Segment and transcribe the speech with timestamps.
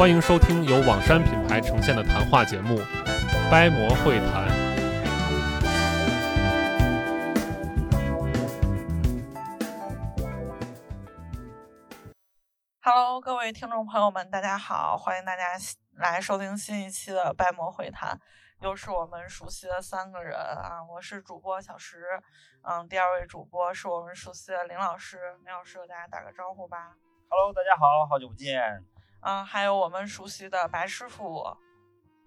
[0.00, 2.78] 欢迎收听由网山品牌呈现的谈话节目
[3.50, 4.48] 《掰馍会谈》。
[12.80, 15.42] Hello，各位听众朋友们，大家好，欢迎大家
[15.98, 18.18] 来收听新一期的掰馍会谈，
[18.62, 22.18] 又是我们熟悉的三个人啊，我是主播小石，
[22.62, 26.94] 嗯，第二位主播是我们熟悉的林老师，林老师给大家打个招呼吧
[27.28, 28.82] ，Hello，大家好，好久不见。
[29.22, 31.42] 嗯，还有我们熟悉的白师傅，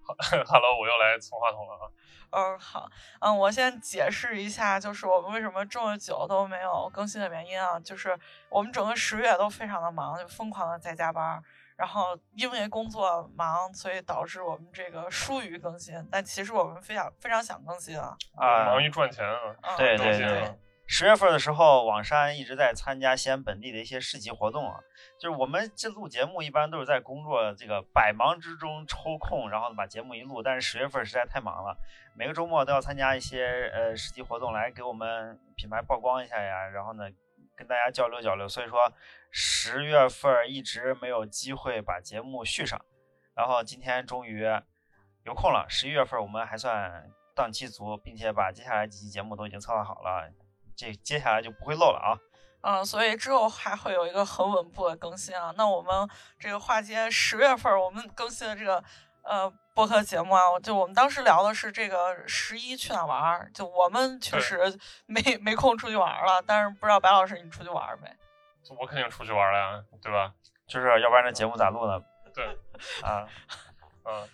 [0.46, 1.90] Hello，我又来蹭话筒了啊！
[2.30, 2.88] 嗯，好，
[3.20, 8.18] 嗯，我先解释一下，就是我们为什么这么久都没有更新的原因啊，就是
[8.50, 11.40] 我们整个十月都非常的忙，就疯狂的在加班，
[11.76, 18.16] 然后因为工作忙，所以导致我们这个疏于更新，但其实我们非常非常想更新啊。
[18.36, 19.24] 啊、忙于赚钱
[19.62, 19.76] 啊！
[19.78, 20.58] 对对对，
[20.96, 24.78] 十月份的时候，网山一直在参加西安本地的一些市集活动啊。
[25.18, 30.40] 就是我们这录节目一般都是在工作这个百忙之中抽空，然后把节目一录。
[30.40, 31.76] 但是十月份实在太忙了，
[32.14, 36.68] 每个周末都要参加一些呃市集活动，来给我们品牌曝光一下呀。
[36.68, 37.10] 然后呢，
[37.56, 38.48] 跟大家交流交流。
[38.48, 38.92] 所以说
[39.32, 42.80] 十月份一直没有机会把节目续上，
[43.34, 44.46] 然后今天终于
[45.24, 45.66] 有空了。
[45.68, 50.30] 十一月份我们还算档期足，并且把接下来几期节目都已经策划好了，
[50.76, 52.16] 这接下来就不会漏了啊。
[52.62, 55.52] 嗯，所以之后还会有一个很稳步的更新啊。
[55.56, 56.08] 那我们
[56.38, 58.82] 这个话接十月份我们更新的这个
[59.22, 68.08] 呃播客节目啊，就我们当时聊的是这个十一去哪玩儿，就我们确实没没空出去玩儿了，但是不知道白老师你出去玩儿没？
[68.80, 70.32] 我肯定出去玩了呀，对吧？
[70.66, 72.00] 就是要不然这节目咋录呢？
[72.34, 72.46] 对，
[73.04, 73.28] 啊，
[74.06, 74.26] 嗯，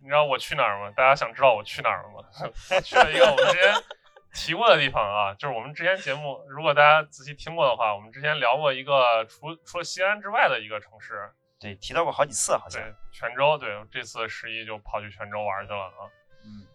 [0.00, 0.90] 你知道我去哪儿吗？
[0.96, 2.24] 大家想知道我去哪儿了吗？
[2.80, 3.74] 去了一个我们之前
[4.34, 12.82] 提过的地方啊，就是我们之前节目，如果大家仔细听过的话，我们之前聊过一个除除了西安之外的一个城市，对，提到过好几次好像。
[12.82, 13.58] 对，泉州。
[13.58, 16.08] 对，这次十一就跑去泉州玩去了啊。
[16.44, 16.66] 嗯，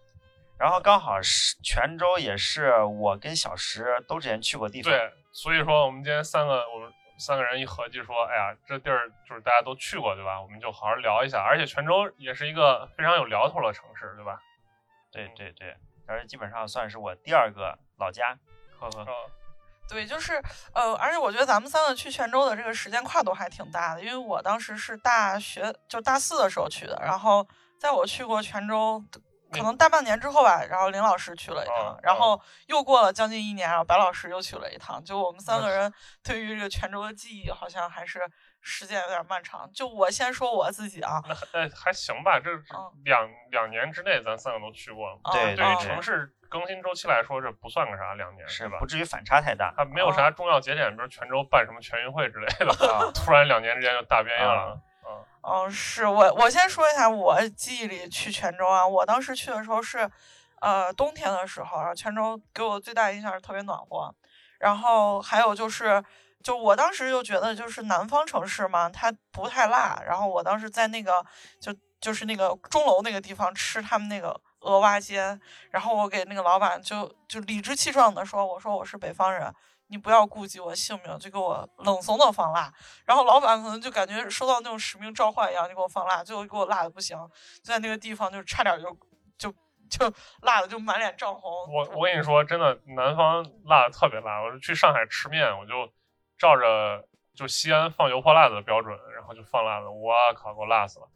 [0.58, 4.92] 然后刚好是泉州，也是我跟小石都之前去过地方。
[4.92, 10.40] 对，所以说我们今天三个我们三个人一合计说，哎呀，这地儿就是大家都去过，对吧？
[10.40, 11.42] 我们就好好聊一下。
[11.42, 14.40] 而且泉州也是一个非常有聊头的城市，对吧？
[15.10, 15.74] 对对对，
[16.08, 18.36] 而基本上算是我第二个老家。
[18.80, 19.04] 呵呵。
[19.06, 19.14] 嗯，
[19.88, 20.42] 对，就是
[20.74, 27.46] 呃，而且我觉得咱们三个去泉州的这个时间跨度还挺大的，因为我当时是大学就大四的时候去的，然后
[27.78, 29.02] 在我去过泉州
[29.50, 35.90] 可能大半年之后吧，然后林老师去了一趟，哦然后又过了将近一年，然后白老师又去了一趟，就我们三个人
[36.22, 38.20] 对于这个泉州的记忆好像还是
[38.60, 39.70] 时间有点漫长。
[39.72, 42.50] 就我先说我自己啊，那哎还行吧，这
[43.04, 48.86] 两两年之内咱三个都去过对对于啊城市更新周期来说，这不算个啥，两年是吧不？
[48.86, 49.72] 至于反差太大。
[49.76, 54.80] 它没有啥重要节点，比如泉州办什么全运会之类的， 啊突然两年之间就大变样了。
[55.06, 60.10] 嗯，嗯，是我我先说一下我记忆里去泉州啊，我当时去的时候是，
[60.60, 64.14] 呃，冬天的时候，然后泉州给我最大的印象是特别暖和，
[64.58, 66.02] 然后还有就是，
[66.42, 71.24] 就我当时就觉得就是南方城市嘛，它不太辣，然后我当时在那个
[71.60, 75.40] 就就是那个钟楼那个地方吃他们那个鹅蛙煎，
[75.70, 79.52] 然后我给那个老板就就理直气壮的说，我说我是北方人。
[79.90, 82.70] 你不要顾及我性命，就给我冷怂的放辣。
[83.06, 87.16] 然后老板可能就感觉收到那种使命召唤一样，就给我放辣，最后给我辣的不行，
[87.64, 88.94] 就在那个地方就差点就
[89.38, 89.50] 就
[89.88, 91.50] 就辣的就满脸涨红。
[91.72, 94.42] 我我跟你说，真的，南方辣的特别辣。
[94.42, 95.90] 我去上海吃面，我就
[96.38, 101.08] 照着就西安放油泼辣子的标准，然后就放辣子，我靠，给我辣死了。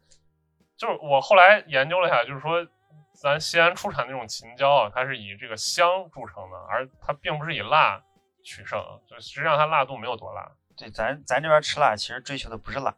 [0.77, 2.67] 就是我后来研究了一下，就是说，
[3.13, 8.03] 咱西安出产那种秦椒啊，它是以这个香著称的，而它并不是以辣
[8.43, 12.93] 取胜，就实际上它辣度没有多辣，对，咱咱这边吃辣其实追求的不是辣，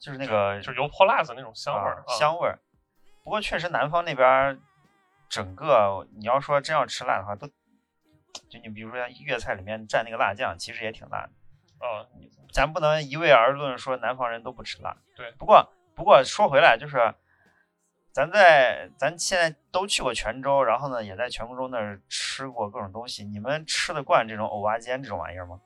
[0.00, 2.58] 就是那个就油泼辣子那种香味儿、啊香味儿。
[3.22, 4.58] 不过确实南方那边儿
[5.28, 7.46] 整个你要说真要吃辣的话，都
[8.48, 11.30] 就你比如说像粤菜里面蘸那个辣酱，其实也挺辣的。
[11.78, 12.06] 啊，
[12.52, 14.96] 咱不能一味而论说南方人都不吃辣。
[15.16, 17.14] 对不过不过说回来，就是
[18.12, 23.24] 咱在咱现在都去过泉州，然后呢也在泉州那儿吃过各种东西。
[23.24, 25.60] 你们吃得惯这种藕蛙煎这种玩意儿吗？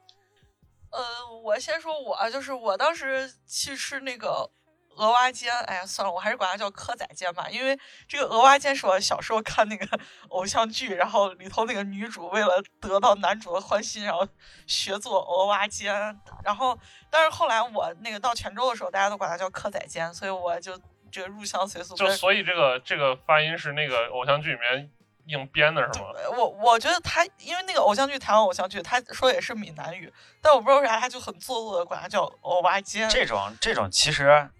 [0.90, 1.00] 呃，
[1.42, 4.50] 我先说我，就是我当时去吃那个
[4.96, 9.86] 鹅蛙煎，哎呀，算了，我还是管它叫蚵仔煎吧，因为这个鹅蛙煎是我小时候看那个
[10.28, 14.26] 偶像剧，然后里头那个女主为了得到男主的欢心，然后
[14.66, 16.78] 学做鹅蛙煎，然后
[17.10, 20.78] 但是后来我那个到泉州的时候，大家都管它叫蚵仔煎，所以我就
[21.10, 21.94] 这个入乡随俗。
[21.94, 24.90] 就所以这个这个发音是那个偶像剧里面
[25.26, 26.06] 硬编的是吗？
[26.36, 33.08] 我我觉得他因为那个偶像剧台湾偶像剧，他说也是闽南语，但我不知道为啥他就很做作的管它叫鹅蛙煎。
[33.08, 34.50] 这种这种其实。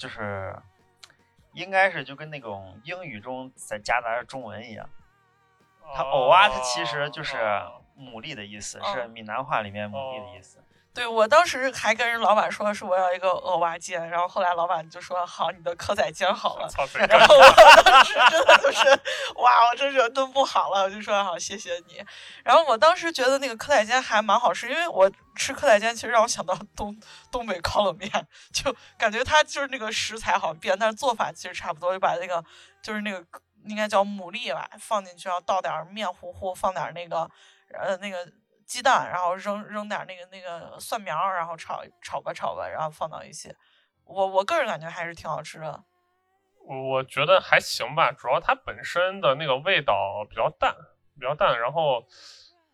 [0.00, 0.56] 就是
[1.52, 4.88] 应该是就跟那种英语中在夹杂着中文一样，
[5.94, 7.36] 它偶啊，它其实就是
[7.98, 10.64] 牡蛎的意思，是闽南话里面牡蛎的意思。
[10.92, 16.68] 对我当时还跟人老板说是我要一个鹅蛙煎，然后后来老板就说好，你的蚵仔煎好了。
[17.08, 17.52] 然后我
[17.84, 18.88] 当时真的就是
[19.36, 22.04] 哇，我真是炖不好了，我就说好，谢谢你。
[22.42, 26.94] 然后我当时觉得那个蚵仔煎还蛮好吃，因为我吃蚵仔煎其实让我想到东
[27.30, 28.10] 东北烤冷面，
[28.52, 32.44] 就感觉它就是那个食材好像变，但是做法其实差不多，就把那个
[32.82, 33.24] 就是那个
[33.64, 37.30] 应该叫牡蛎吧放进去，然后倒点面糊糊，放点那个
[37.72, 38.26] 呃那个。
[38.70, 43.52] 鸡蛋，然后扔扔点那个那个蒜苗，然后炒炒吧炒吧，然后放到一起。
[44.04, 45.82] 我我个人感觉还是挺好吃的。
[46.68, 50.72] 我我觉得还行吧，主要它本身的那个味道比较淡，
[51.18, 51.58] 比较淡。
[51.58, 52.06] 然后，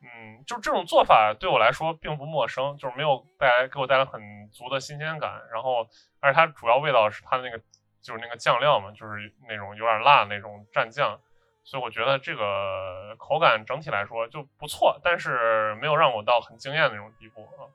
[0.02, 4.20] 嗯，就这种做法对我来说并不陌生，就是没有带来给我带来很
[4.52, 5.40] 足的新鲜感。
[5.50, 5.88] 然后，
[6.20, 7.58] 而且它主要味道是它的那个
[8.02, 11.18] 就是那个酱料嘛，就是那种有点辣那种蘸酱。
[11.66, 17.66] 所以我觉得这个口感整体来说就不错，但是没有让我到很惊艳的那种地步啊。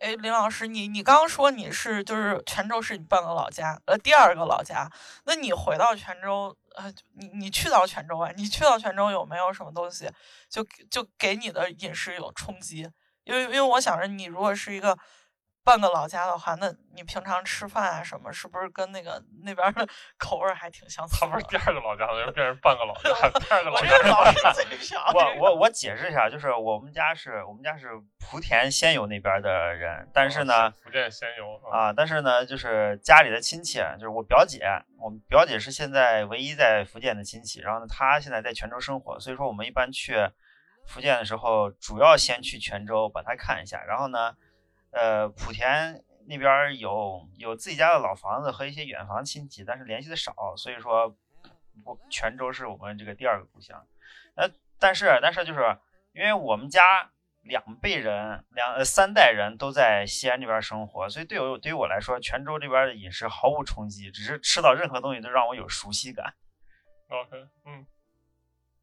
[0.00, 4.90] 哎，林老师，你你刚刚说你是就是泉州是你半个老家，呃，第二个老家。
[5.24, 8.32] 那你回到泉州，呃，你你去到泉州啊？
[8.36, 10.10] 你去到泉州有没有什么东西
[10.48, 12.90] 就就给你的饮食有冲击？
[13.22, 14.98] 因为因为我想着你如果是一个。
[15.66, 19.84] 半个老家的话，那你平常吃饭啊什么，是不是跟那个那边的
[20.16, 21.16] 口味还挺相似？
[21.18, 23.88] 他不是第二个老家，又变成半个老家，第二个老家。
[25.12, 27.90] 我我我解释一下，就是我们家是我们家是
[28.20, 34.64] 莆田仙游那边的人，但是呢，福建仙游啊，但是呢，就是家里的亲戚，就是我表姐，
[35.00, 40.30] 我们表姐是现在唯一在福建的亲戚，然后呢，她现在在泉州生活，所以说我们一般去
[40.86, 44.36] 福建的时候，主要先去泉州把她看一下，然后呢。
[44.96, 51.14] 呃，莆田那边有有自己家的老房子和一些远房亲戚，但是联系的少，所以说
[51.84, 53.86] 我泉州是我们这个第二个故乡。
[54.36, 55.76] 呃，但是但是就是
[56.14, 57.10] 因为我们家
[57.42, 66.34] 两辈人两三代人都在西安这边生活，所以对我对于我来说，泉州这边的饮食毫无冲击，只是吃到任何东西都让我有熟悉感。
[67.08, 67.86] OK，嗯。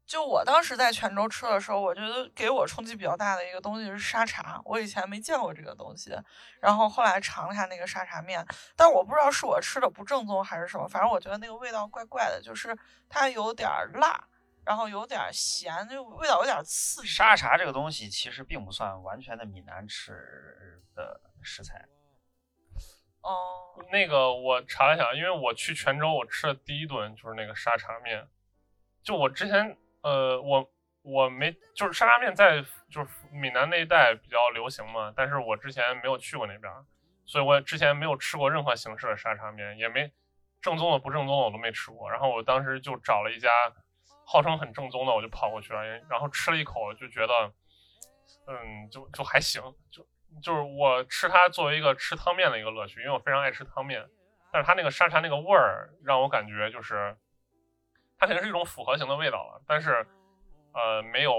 [0.06, 6.14] 就我当时在泉州吃的时候，我觉得给我冲击比较大的一个东西是沙茶，我以前没见过这个东西，
[6.60, 8.46] 然后后来尝了一下那个沙茶面，
[8.76, 12.76] 但我不知道是我吃的不正宗还是什么，反正我觉得那个味道怪怪的，就是
[13.08, 14.22] 它有点辣，
[14.62, 17.08] 然后有点咸，就味道有点刺激。
[17.08, 21.82] 沙茶这个东西其实并不算完全的闽南吃的食材。
[23.22, 28.28] 哦，那个我查了一下，因为我去泉州，我吃的第一顿就是那个沙茶面，
[29.02, 29.78] 就我之前。
[30.04, 30.70] 呃，我
[31.00, 36.70] 我没就是沙茶面在就是闽南那一带比较流行嘛，但是我之前没有去过那边，
[37.24, 40.12] 所以我之前没有吃过任何形式的沙茶面，也没
[40.60, 42.10] 正宗的不正宗的我都没吃过。
[42.10, 43.48] 然后我当时就找了一家
[44.26, 47.52] 号称很正宗的，我就跑过去了，然后吃了一口就觉得，
[48.46, 50.06] 嗯，就就还行，就
[50.42, 54.06] 就是我吃它作为一个吃汤面的一个乐趣，因为我非常爱吃汤面，
[54.52, 57.16] 但是它那个沙茶那个味儿让我感觉就是。
[58.24, 60.06] 它肯定是一种复合型的味道了，但是，
[60.72, 61.30] 呃，没有，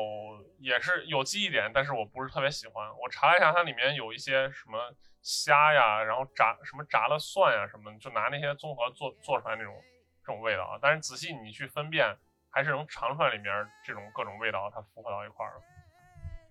[0.60, 2.88] 也是有记忆点，但是我不是特别喜欢。
[3.00, 9.74] 我查了一下，它里面有一些什么虾呀，然后炸什么炸了蒜呀什么，就拿那些综合做做出来那种
[10.22, 10.77] 这种味道啊。
[10.80, 12.15] 但是仔细你去分辨，
[12.51, 15.62] 还是能尝出来里面这种各种味道它复合到一块儿了。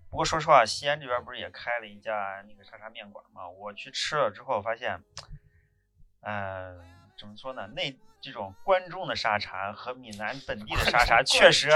[0.09, 3.47] 不过说实话，西安这边不是也开了一家那个沙茶面馆吗？
[3.47, 5.01] 我去吃了之后发现，
[6.23, 6.83] 嗯，
[7.17, 7.67] 怎么说呢？
[7.67, 7.97] 那。
[8.25, 11.69] 这种关中的沙茶和闽南本地的沙茶确实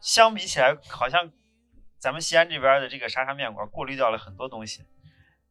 [0.00, 1.32] 相比起来，好像
[1.98, 4.86] 咱们西安这边的这个沙茶面馆过滤掉了很多东西，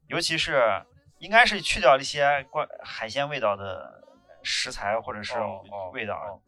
[0.08, 0.86] 尤其是
[1.18, 4.02] 应该是去掉了一些关海鲜味道的
[4.42, 5.34] 食材或者是
[5.92, 6.42] 味道。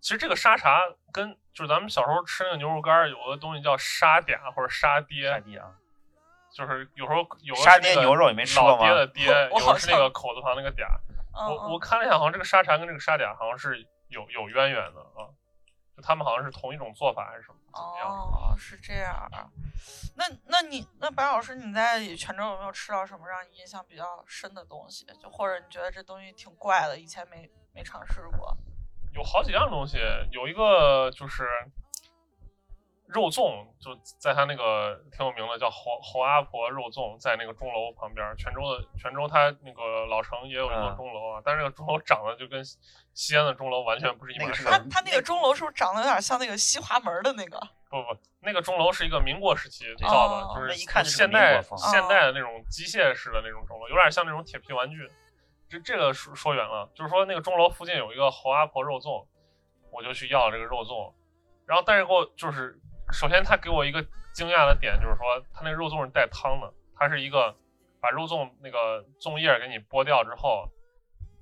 [0.00, 0.80] 其实这个沙茶
[1.12, 5.76] 跟就是咱们小时候吃那个牛肉干有个东西叫沙嗲或者沙爹，沙爹啊，
[6.56, 8.88] 就是有时候有沙爹牛肉，你没吃过吗？
[8.88, 9.26] 老爹的爹，
[9.60, 10.86] 有的是那个口字旁那个嗲。
[11.34, 15.28] 我我看了一下，好像这个沙茶跟这个沙嗲好像是有有渊源的啊。
[15.94, 18.08] 就他们好像是同一种做法还是什么怎么样？
[18.08, 19.44] 哦，是这样啊。
[20.16, 25.04] 那那你那白老师你在泉州有没有吃到什么让你印象比较深的东西？
[25.20, 28.56] 就或者你觉得这东西挺怪的，以前没没尝试过？
[29.12, 29.98] 有好几样东西，
[30.30, 31.46] 有一个就是
[33.12, 38.26] 肉粽，就在他那个挺有名的叫侯侯阿婆肉粽，在那个钟楼旁边。
[38.36, 42.64] 泉州的泉州，它那个老城也有一座嗯钟楼啊，但是那个钟楼长得就跟
[43.14, 47.60] 西安的钟楼完全不是一码事它它那个钟楼是不是长得有点像那个西华门的那个？
[47.90, 55.08] 不不，那个钟楼是一个民国时期造的，哦就是一看就是现代现代的那种机械式的那种钟楼，有点像那种铁皮玩具。
[55.68, 59.26] 这这个说说远了，就是说那个钟楼附近有一个侯阿婆肉粽，
[59.90, 61.12] 我就去要这个肉粽，
[61.66, 62.78] 然后但是给我就是
[63.12, 64.02] 首先他给我一个
[64.32, 67.54] 惊讶的点，就是说他那肉粽是带汤的，它是一个
[68.00, 70.68] 把肉粽那个粽叶给你剥掉之后，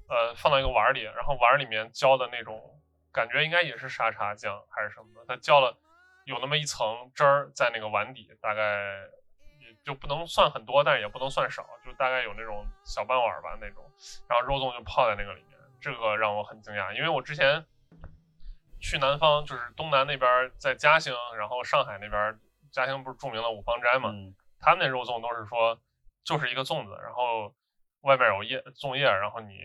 [0.09, 2.61] 呃放到一个碗里，然后碗里面浇的那种
[3.13, 5.79] 感觉应该也是沙茶酱还是什么的，它浇了
[6.25, 8.97] 有那么一层汁儿在那个碗底，大概
[9.61, 13.85] 也就不能算很多，但是也不能算少，就大概有那种小半碗吧那种，
[14.29, 17.65] 然后肉粽就泡在那个里面，这个让我很惊讶，因为我之前
[18.81, 22.41] 去南方，就是东南那边，在嘉兴，然后上海那边，
[22.73, 25.79] 嘉兴不是著名的五芳斋嘛，嗯，他们那肉粽都是说
[26.25, 27.55] 就是一个粽子，然后
[28.03, 29.59] 外面有叶粽叶，然后你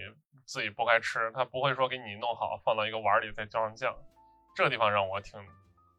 [0.45, 3.95] 自己剥开吃，他不会说给你弄好放到一个碗里再浇上酱。
[4.55, 5.39] 这个地方让我挺，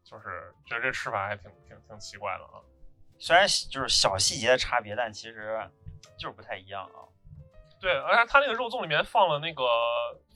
[0.03, 2.61] 就是觉得这吃法还挺挺挺奇怪的啊。
[3.19, 5.59] 虽然就是小细节的差别，但其实
[6.19, 7.05] 就是不太一样啊。
[7.79, 9.63] 对，而且他那个肉粽里面放了那个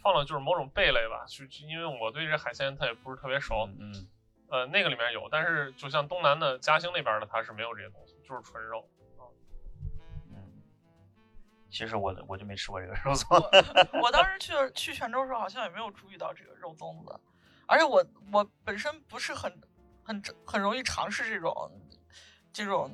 [0.02, 4.08] 放了就是某种贝类吧，就就因为我对这海鲜它也不是特别熟，嗯嗯，
[4.50, 8.88] 呃，那个里面有，但是就像东南的嘉兴那边的，它是没有这些东西，就是纯肉。
[10.32, 10.62] 嗯，
[11.70, 13.40] 其实我我就没吃过这个肉粽。
[13.94, 17.20] 我我当时去去泉州的时候，好像也没有注意到这个肉粽子，
[17.68, 18.04] 而且我
[18.34, 19.62] 我本身不是很
[20.04, 21.72] 很很容易尝试这种
[22.52, 22.92] 这种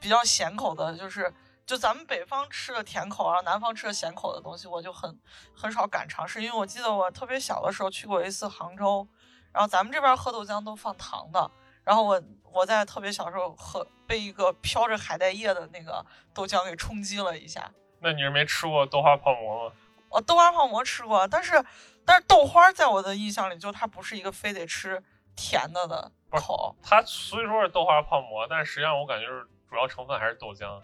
[0.00, 1.32] 比较咸口的，就是
[1.66, 5.18] 就咱们北方吃的甜口，然后南方吃的咸口的东西，我就很
[5.54, 9.06] 很少敢尝试，因为我记得我特别小的时候去过一次杭州，
[9.52, 11.50] 然后咱们这边喝豆浆都放糖的，
[11.82, 16.04] 然后我我在特别小时候喝被一个飘着海带叶的那个
[16.34, 17.70] 豆浆给冲击了一下。
[18.00, 19.74] 那你是没吃过豆花泡馍吗？
[20.10, 21.64] 我豆花泡馍吃过，但是
[22.04, 25.02] 但是豆花在我的印象里，就它不是一个非得吃
[25.34, 26.76] 甜的的口。
[26.82, 30.80] 它虽说是豆花泡馍，但是实际上我感觉是主要成分还是豆浆，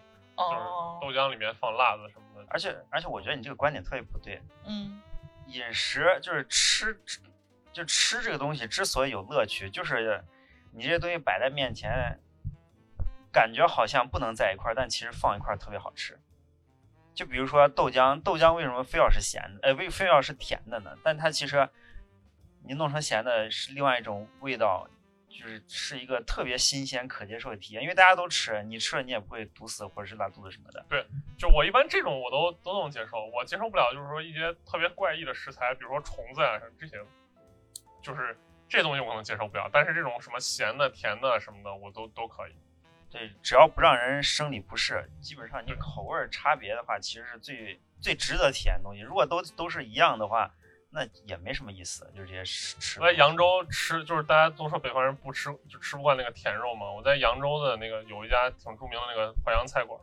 [0.49, 2.47] 就是哦，豆浆里面放辣子什么的。
[2.49, 4.41] 而且而且，我觉得你这个观点特别不对。
[4.65, 5.01] 嗯
[5.47, 6.97] 饮食就是吃，
[7.73, 10.23] 就吃这个东西之所以有乐趣，就是
[10.71, 12.17] 你这些东西摆在面前，
[13.33, 16.17] 感觉好像不能在一块儿，但其实放一块儿特别好吃。
[17.13, 19.59] 就比如说豆浆，豆浆为什么非要是咸的？
[19.67, 20.95] 呃，为非要是甜的呢？
[21.03, 21.67] 但它其实
[22.63, 24.87] 你弄成咸的是另外一种味道，
[25.39, 30.85] 就是是一个特别新鲜可接受的体验，因为大家都吃，你吃了你也不会堵死或者是拉肚子什么的。
[30.89, 31.05] 对
[31.37, 36.97] 就我一般这种我都都能接受，我接受不了就是说一些特别怪异的食材，比如说虫子啊这些，
[38.01, 38.37] 就是
[38.69, 39.69] 这东西我可能接受不了。
[39.71, 42.55] 但是这种什么咸的、甜的什么的，我都都可以。
[43.09, 49.01] 对，只要不让人生理不适，基本上你口味差别的话，其实是最最值得体验的东西。
[49.01, 50.49] 如果都都是一样的话，
[50.93, 52.99] 那也没什么意思，就是这些吃吃。
[52.99, 56.91] 我在扬州吃，就是大家都说北方人不吃，就吃不惯那个甜肉嘛。
[56.91, 59.97] 我在扬州的那个有一家挺著名的那个淮扬菜馆，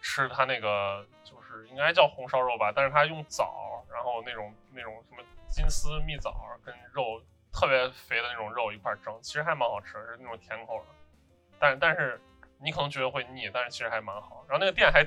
[0.00, 10.86] 吃它那个就是应该叫红烧肉吧，但是它用枣，然后那种那种什么金丝蜜枣跟肉特别肥的那种肉一块蒸，其实还蛮好吃的，是那种甜口的。
[11.58, 12.18] 但但是
[12.58, 14.46] 你可能觉得会腻，但是其实还蛮好。
[14.48, 15.04] 然后那个店还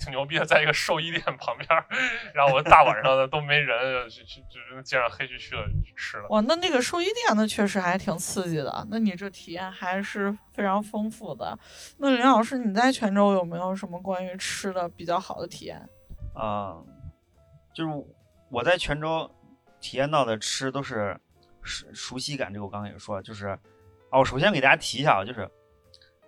[0.02, 1.84] 挺牛逼的，在一个兽医店旁边儿，
[2.32, 6.26] 然后我大晚上的都没人，就去就是街上黑黢黢的就去吃了。
[6.30, 8.86] 哇，那那个兽医店那，确实还挺刺激的。
[8.90, 11.58] 那你这体验还是非常丰富的。
[11.98, 15.86] 那林老师，你在泉州有没有什么关于吃的比较好的体验？
[16.34, 16.76] 啊、
[17.74, 18.04] 就是
[18.48, 19.30] 我在泉州
[19.80, 21.18] 体验到的吃都是
[21.62, 23.48] 熟熟悉感，这个我刚刚也说，就是
[24.10, 25.50] 哦，我首先给大家提一下啊，就是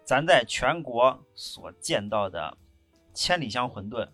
[0.04, 2.54] 咱在全国所见到的
[3.14, 4.08] 千里香馄饨，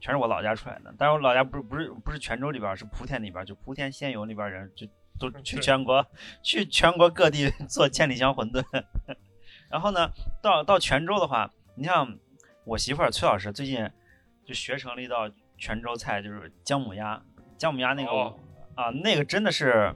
[0.00, 0.94] 全是我老家出来的。
[0.98, 4.86] 但是我老家不是不是不是泉州里边，是莆田里边，就莆田仙游那边人就
[5.18, 6.04] 都去全国
[6.42, 8.64] 去全国各地 做千里香馄饨。
[9.70, 10.10] 然后呢，
[10.42, 12.18] 到到泉州的话，你像
[12.64, 13.90] 我媳妇儿崔老师最近
[14.44, 17.22] 就学成了一道泉州菜，就是姜母鸭。
[17.56, 18.38] 姜母鸭那个、哦
[18.74, 19.94] 啊，那个真的是，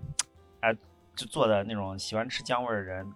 [0.60, 0.72] 哎，
[1.16, 3.12] 就做的那种喜欢吃姜味儿的人，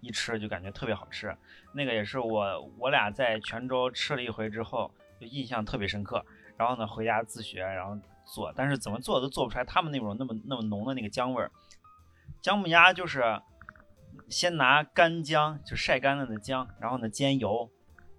[0.00, 1.36] 一吃就感觉特别好吃。
[1.74, 4.90] 那个也是我我俩在泉州吃了一回之后，
[5.20, 6.24] 就印象特别深刻。
[6.56, 11.50] 然后呢，回家自学，然后做，但是怎么做都做不出来他们那种那么那么浓的那个姜味儿。
[12.40, 13.22] 姜母鸭就是
[14.28, 17.68] 先拿干姜，就晒干了的姜，然后呢煎油，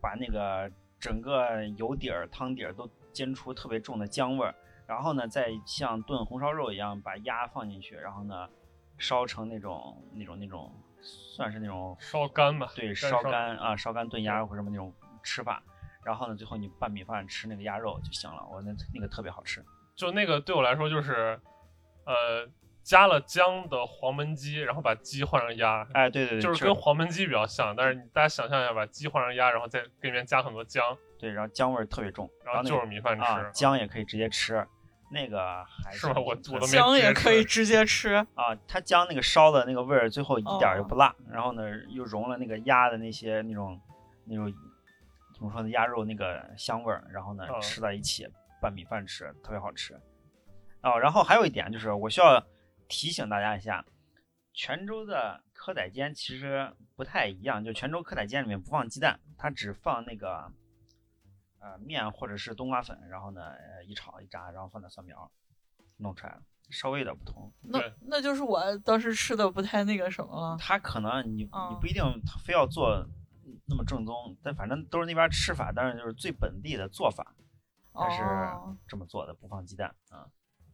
[0.02, 0.70] 把那个
[1.00, 4.54] 整个油底儿、汤底儿都煎出特别重的姜味儿，
[4.86, 8.50] 然后呢再像炖红烧肉一样把鸭放进去，然后呢
[8.98, 10.70] 烧成那种那种那种
[11.06, 14.94] 算是那种烧干吧，对，烧干啊，烧干炖鸭或者什么那种
[15.24, 15.62] 吃法，
[16.04, 18.46] 然后呢，最后你拌米饭吃那个鸭肉就行了。
[18.52, 19.64] 我那那个特别好吃。
[19.96, 21.40] 就那个对我来说就是，
[22.06, 22.48] 呃，
[22.84, 34.68] 加了姜的黄焖鸡，然后把鸡换成鸭，哎，对对对，就是跟黄焖鸡比较像，但是你大家想象一下，把鸡换成鸭，然后再给里面加很多姜，对，然后姜味儿特别重，然后就是米饭吃，啊，姜也可以直接吃，
[35.16, 38.16] 那个还是吧我我都没姜也可以直接吃。
[38.36, 43.80] 啊，它姜那个烧的那个味儿，最后一点儿也哦不辣，然后呢又融了那个鸭的那些那种
[44.26, 44.54] 那种
[45.34, 48.28] 怎么说呢，鸭肉那个香味儿，然后呢哦吃在一起
[48.62, 49.98] 拌米饭吃，特别好吃。
[50.82, 52.46] 哦，然后还有一点就是我需要
[52.90, 53.84] 提醒大家一下，
[54.54, 60.52] 泉州的蚵仔煎其实不太一样，就泉州蚵仔煎里面不放鸡蛋，它只放那个
[61.66, 65.32] 呃面或者是冬瓜粉，然后呢呃一炒一炸，然后放点蒜苗，
[65.98, 67.52] 弄出来了，稍微有点不同。
[67.62, 70.56] 那对那就是我当时吃的不太那个什么了。
[70.60, 72.04] 他可能你你嗯不一定
[72.44, 73.04] 非要做
[73.68, 77.34] 那么正宗，但反正都是那边吃法，但是就是最本地的做法，
[77.94, 80.30] 它是哦这么做的，不放鸡蛋啊。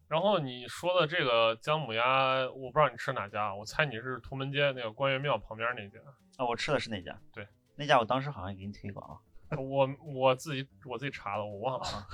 [0.10, 6.00] 然后你说的这个姜母鸭，我不知道你吃哪家，我猜你是图门街那个关岳庙旁边那家。
[6.36, 9.18] 啊，我吃的是那家，对，那家我当时好像给你推广了，
[9.58, 11.86] 我我自己我自己查的，我忘了。
[11.86, 12.08] 啊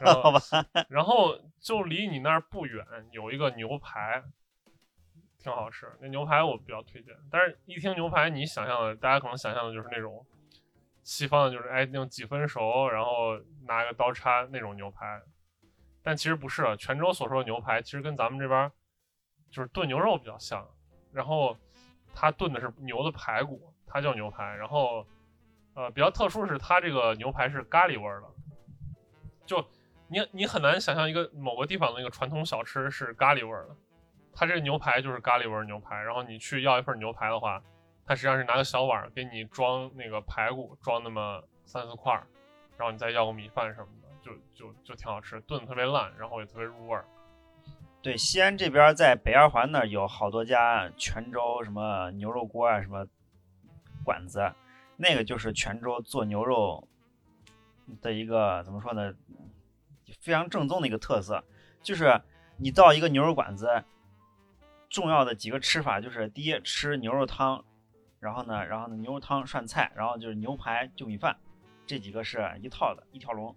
[0.00, 0.40] 然后好吧，
[0.88, 4.22] 然后就离你那儿不远有一个牛排，
[5.38, 5.90] 挺好吃。
[6.00, 10.24] 那牛排我比较推荐，但是一听牛排，你想象的，大家可能想象的就是那种
[11.02, 15.20] 西方的，就是哎那种几分熟，然后拿个刀叉那种牛排。
[16.02, 18.70] 但其实不是，啊泉州所说的牛排，其实跟咱们这边儿
[19.50, 20.66] 就是炖牛肉比较像。
[21.12, 21.56] 然后
[22.14, 24.44] 它炖的是牛的排骨，它叫牛排。
[24.56, 25.06] 然后
[25.74, 28.26] 呃比较特殊的是，它这个牛排是咖喱味儿的，
[29.44, 29.64] 就
[30.08, 33.76] 你你很难想象一个某个地方的那个传统小吃是咖喱味儿的，
[34.32, 36.02] 它这个牛排就是咖喱味牛排。
[36.02, 37.62] 然后你去要一份牛排的话，
[38.06, 42.12] 它实际上是拿个小碗给你装那个排骨，装那么三四块，
[42.76, 47.04] 然后你再要个米饭什么的，就就就挺好吃，炖的特别烂，然后也特别入味儿。
[48.02, 53.06] 对，西安这边在北二环那儿有好多家泉州什么牛肉锅啊什么
[54.04, 54.52] 馆子，
[54.96, 56.86] 那个就是泉州做牛肉
[58.00, 59.12] 的一个怎么说呢，
[60.20, 61.42] 非常正宗的一个特色，
[61.82, 62.20] 就是
[62.56, 63.84] 你到一个牛肉馆子，
[64.88, 67.64] 重要的几个吃法就是第一吃牛肉汤，
[68.20, 71.36] 然后呢，然后呢牛肉汤涮菜，然后就是牛排就米饭，
[71.86, 73.54] 这几个是一套的一条龙。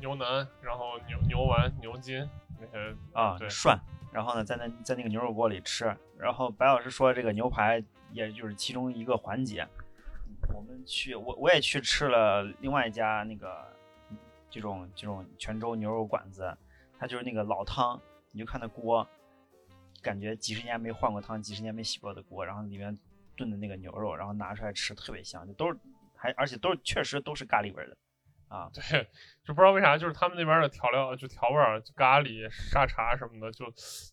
[0.00, 2.28] 牛腩，然后牛牛丸、牛筋
[2.60, 3.78] 那些啊对涮，
[4.12, 5.96] 然后呢，在那在那个牛肉锅里吃。
[6.18, 9.66] 然后白老师说这个牛排也就是其中一个环节。
[10.54, 13.66] 我们去，我我也去吃了另外一家那个
[14.48, 16.56] 这种这种泉州牛肉馆子，
[16.96, 19.06] 它就是那个老汤，你就看那锅，
[20.00, 22.96] 感觉几十年没换过汤，几十年没洗过的锅，然后里面
[23.36, 25.76] 炖的那个牛肉，然后拿出来吃特别香，就都是
[26.14, 27.96] 还而且都是确实都是咖喱味儿的
[28.46, 28.70] 啊。
[28.72, 29.02] 对，
[29.44, 33.66] 就不知道为啥，就是他们那边的调料，就调味儿，就咖喱、沙茶什么的，就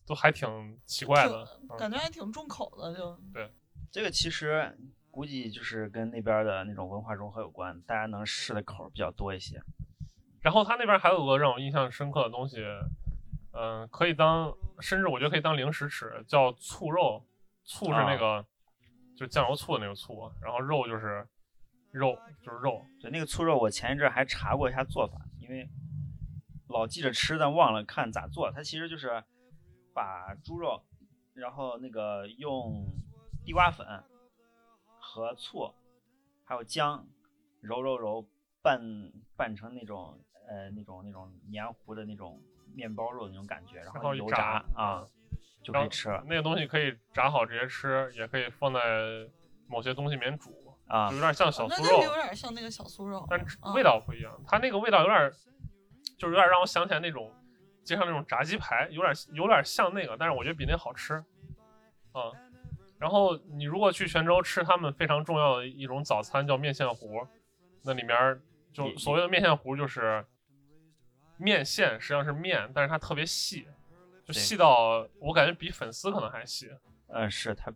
[0.04, 1.46] 都还挺奇怪的。
[1.70, 3.48] 嗯感觉还挺重口的，就对
[3.92, 4.76] 这个其实
[5.12, 9.62] 估计就是跟那边的那种文化融合有关，大家能试的口儿比较多一些。
[10.40, 12.64] 然后他那边还有个让我印象深刻的东西，
[13.52, 17.22] 嗯、可以当，甚至我觉得可以当零食吃，叫醋肉。
[17.64, 18.44] 醋是那个，
[19.16, 21.24] 就酱油醋的那个醋，然后肉就是
[21.92, 22.84] 肉，就是肉。
[23.00, 25.68] 对，那个醋肉我前一阵儿还查过一下做法，因为
[26.70, 28.50] 老记着吃，但忘了看咋做。
[28.50, 29.22] 它其实就是
[29.94, 30.82] 把猪肉，
[31.34, 32.84] 然后那个用
[33.44, 33.86] 地瓜粉
[35.12, 35.74] 和醋，
[36.42, 37.06] 还有姜
[37.60, 38.26] 揉揉揉
[38.62, 38.80] 拌
[39.36, 42.40] 拌成那种呃那种那种黏糊的那种
[42.74, 45.06] 面包肉的那种感觉，然然后一油炸啊
[45.62, 48.80] 就可以吃了那个东西可以炸好直接吃，也可以放在
[49.68, 50.50] 某些东西里面煮，
[50.86, 53.38] 啊就有点像小酥肉那就有，点像那个小酥肉，但
[53.74, 54.34] 味道不一样。
[54.46, 55.30] 它那个味道有点，
[56.18, 57.30] 就是有点让我想起来那种
[57.84, 61.22] 街上那种炸鸡排，有点有点像那个，但是我觉得比那好吃。
[62.14, 62.41] 嗯，
[63.02, 67.26] 然后你如果去泉州吃他们非常重要的一种早餐叫面线糊，
[67.82, 68.40] 那里面
[68.72, 70.24] 就所谓的面线糊就是
[71.36, 73.66] 面线实际上是面，但是它特别细，
[74.24, 76.70] 就细到我感觉比粉丝可能还细。
[77.08, 77.72] 嗯，是它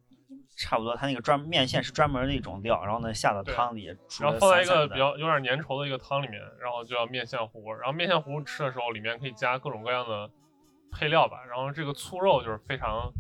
[0.57, 3.87] 差不多，它那个专面线是专门的一种料，然后呢下到汤里，
[4.21, 7.73] 然后放在一个比较有点粘稠的一个汤里面，然后就叫面线糊。
[7.73, 10.31] 然后面线糊吃的时候，里面可以加各种各样的
[10.93, 11.45] 配料吧。
[11.45, 13.13] 然后这个醋肉就是非常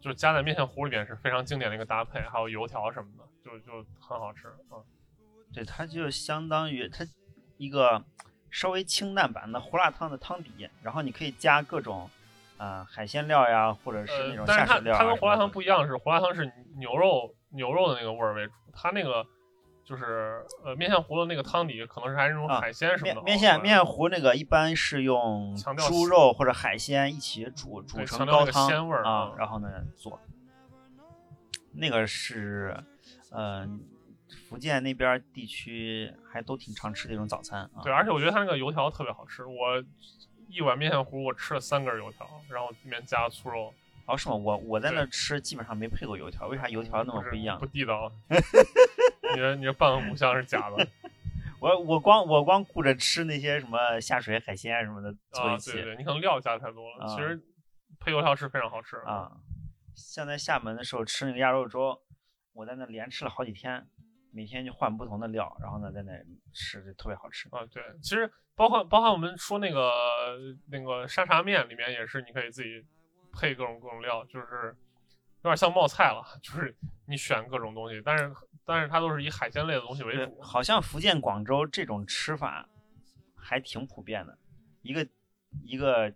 [0.00, 4.78] 就加在面线糊里边是非常经典的一个搭配，还有油条什么的，就就很好吃啊。
[5.52, 7.06] 对，它就相当于它
[7.56, 8.04] 一个
[8.50, 12.08] 稍微清淡版的胡辣汤的汤底，然后你可以加各种
[12.56, 14.98] 啊、呃海鲜料呀，或者是那呃，种但是它下水料、啊。
[14.98, 16.44] 它跟胡辣汤不一样，是胡辣汤是
[16.76, 19.26] 牛肉牛肉的那个味儿为主，它那个
[19.88, 25.56] 就是呃面线糊的那个汤底可能是还是那种啊海鲜什么的熬面线面糊那个一般是用
[25.88, 30.20] 猪肉或者海鲜一起煮煮成那个高汤鲜味儿啊啊，然后呢做。
[31.72, 32.76] 那个是，
[33.30, 33.80] 嗯、
[34.46, 37.80] 福建那边地区还都挺常吃的一种早餐啊。
[37.82, 39.82] 对，而且我觉得它那个油条特别好吃，我
[40.48, 43.72] 一碗面线糊我吃了三根油条，然后里面加醋肉，
[44.04, 44.34] 哦，是吗？
[44.34, 47.64] 我我在那吃基本上没配过油条，为啥油条那么不一样不？
[47.64, 48.12] 地道。
[49.34, 50.86] 你的你的半个故乡是假的
[51.60, 55.56] 我我光我光顾着吃那些什么下水海鲜什么的凑啊！
[55.64, 57.40] 对对，你可能料加太多了，啊其实
[57.98, 59.30] 配油条是非常好吃啊。
[59.96, 62.00] 像在厦门的时候吃那个鸭肉粥，
[62.52, 63.84] 我在那连吃了好几天，
[64.32, 66.12] 每天就换不同的料，然后呢在那
[66.54, 67.48] 吃，就特别好吃。
[67.48, 69.90] 啊，对，其实包括包括我们说那个
[70.70, 72.86] 那个沙茶面里面也是，你可以自己
[73.32, 74.76] 配各种各种料，就是
[75.42, 76.72] 有点像冒菜了， 就是
[77.08, 78.32] 你选各种东西，但是
[78.68, 80.42] 但是它都是以海鲜类的东西为，主。
[80.42, 82.68] 好像福建、广州这种吃法
[83.34, 84.36] 还挺普遍的，
[84.82, 85.08] 一个
[85.64, 86.12] 一个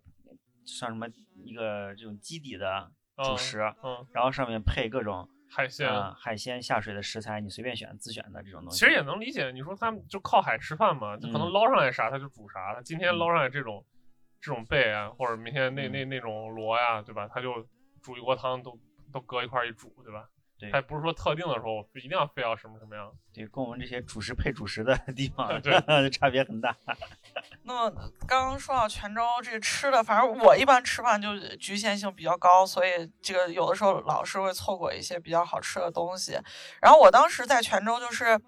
[0.67, 5.89] 像什么一个这种基底的主嗯食，嗯，然后上面配各种海鲜。
[5.89, 8.79] 啊、海鲜下水的食材，你随便选自选的这种东西。
[8.79, 13.83] 其实也能理解，你说他们就靠海吃饭嘛，就可能嗯捞上来啥他就煮啥，他今天嗯捞上来这种
[14.43, 17.27] 这种贝啊，或者明天那嗯那那种螺呀，对吧？
[17.29, 17.67] 他就
[18.03, 18.79] 煮一锅汤都
[19.11, 20.29] 都搁一块儿一煮，对吧？
[20.63, 23.13] 对他也不是说特定的时候一定要非要什么什么样。
[23.35, 25.73] 对，跟我们这些主食配主食的地方 对
[26.11, 26.77] 差别很大。
[27.65, 27.91] 那么
[28.27, 36.39] 刚刚说到泉州这个吃的，反正我一般吃饭就局限性比较高，所以这个有的时候老是会错过一些比较好吃的东西。
[36.81, 38.41] 然后我当时在泉州就是，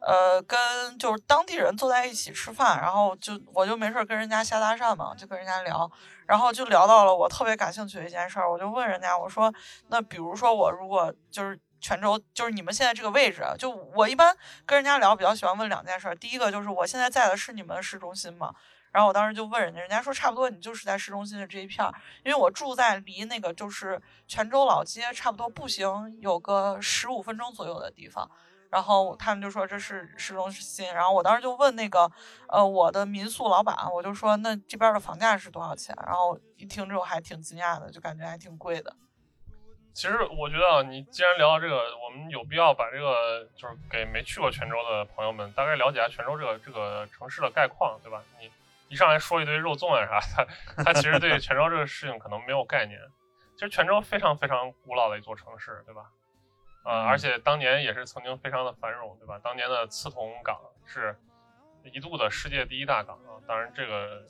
[0.00, 5.90] 呃，跟就是当地人坐在一起吃饭，然后就我就没事儿跟人家瞎搭讪嘛，就跟人家聊，
[6.26, 9.52] 然后就聊到了我特别感兴趣的一件事儿，我就问人家我说，
[9.88, 11.60] 那比如说我如果就是。
[11.82, 16.14] 泉州就是你们现在这个位置，就我一般跟人家聊，比较喜欢问两件事。
[16.14, 18.54] 第一个就是我现在在的是你们市中心吗？
[18.92, 21.92] 然后我当时就问人家，人家说差不多你就是在市中心的这一片儿，
[22.24, 28.30] 因为我住在离那个就是泉州老街差不多步行有个十五分钟左右的地方。
[28.70, 32.10] 然后他们就说这是市中心，然后我当时就问那个
[32.48, 35.94] 呃我的民宿老板，我就说那这边的房价是多少钱？
[36.06, 38.96] 然后一听之后还挺惊讶的，就感觉还挺贵的。
[39.94, 48.22] 其实我觉得啊，你既然聊到这个，我们有必要把这个就是给没去过泉州的朋友们大概了解一下泉州这个这个城市的概况，对吧？
[48.40, 48.50] 你
[48.88, 50.44] 一上来说一堆肉粽啊啥，
[50.76, 52.98] 他他其实对泉州这个事情可能没有概念。
[53.54, 56.10] 其实泉州非常非常古老的一座城市，对吧？
[56.84, 59.38] 呃，嗯而且当年也是曾经非常的繁荣，对吧？
[59.42, 61.16] 当年的刺桐港是
[61.84, 64.22] 一度的世界第一大港啊，当然这个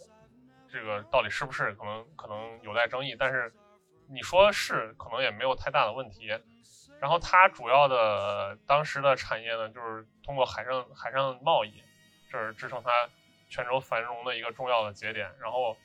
[0.71, 3.53] 这个到底是不是可能可能有待争议，但是
[4.09, 6.29] 你说是可能也没有太大的问题。
[7.01, 11.83] 然后它主要的当时的产业呢，就是通过海上海上贸易，
[12.31, 12.91] 这是支撑它
[13.51, 15.29] 泉州繁荣的一个重要的节点。
[15.41, 15.77] 然后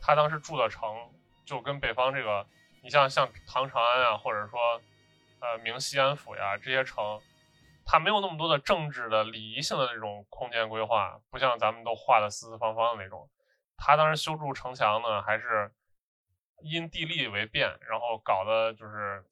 [0.00, 1.12] 他当时住的城
[1.44, 2.44] 就跟北方这个，
[2.82, 4.80] 你像像唐长安啊，或者说
[5.40, 7.20] 呃明西安府呀这些城，
[7.86, 13.28] 它没有那么多的政治的礼仪性的这种空间规划，不像咱们都画的四四方方的那种。
[13.76, 15.70] 他当时修筑城墙呢，还是
[16.62, 19.22] 因地利为变，然后搞的就是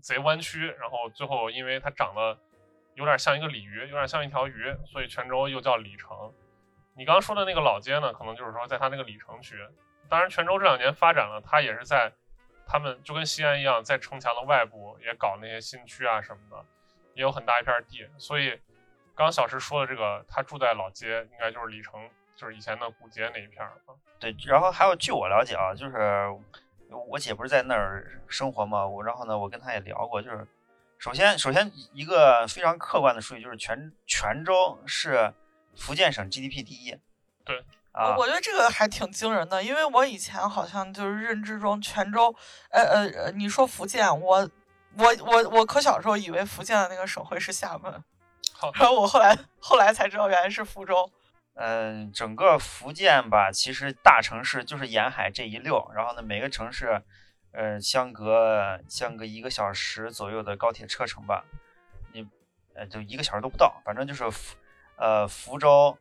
[0.00, 2.38] 贼弯曲，然后最后因为它长得
[2.94, 6.32] 有点像一个鲤鱼，有点像一条鱼，所以泉州又叫鲤城。
[6.96, 9.56] 你刚刚说的那个老街呢，可能就是说在它那个鲤城区。
[10.08, 12.12] 当然，泉州这两年发展了，它也是在
[12.66, 16.64] 他们就跟西安一样，在城墙的外部也搞那些新区啊什么的，
[17.14, 18.06] 也有很大一片地。
[18.18, 18.60] 所以，
[19.14, 23.94] 刚小石说的这个，他住在老街，应该就是鲤城，就是以前的古街那一片儿啊。
[24.18, 25.96] 对，然后还有据我了解啊，就是
[27.08, 30.46] 我姐不是在那儿生活嘛，我然后呢，我跟她也聊过，就是
[30.98, 35.32] 首先首先一个非常客观的数据就是泉泉州是
[35.76, 36.98] 福建省 GDP 第一。
[37.44, 37.64] 对。
[37.92, 42.34] 啊我，我觉得这个还挺惊人的，因为我以前好像就是认知中泉州，
[42.70, 44.50] 呃呃呃，你说福建，我
[44.98, 48.02] 我我我可小时候以为福建的那个省会是厦门，
[48.52, 51.08] 好，然后我后来后来才知道原来是福州。
[51.54, 57.02] 嗯，整个福建吧，其实大城市就是沿海这一溜，然后呢，每个城市，
[57.52, 61.44] 呃，相隔相隔一个小时左右的高铁车程吧，
[62.12, 62.28] 你，
[62.74, 64.56] 呃，就一个小时都不到，反正就是福，
[64.96, 65.96] 呃，福州，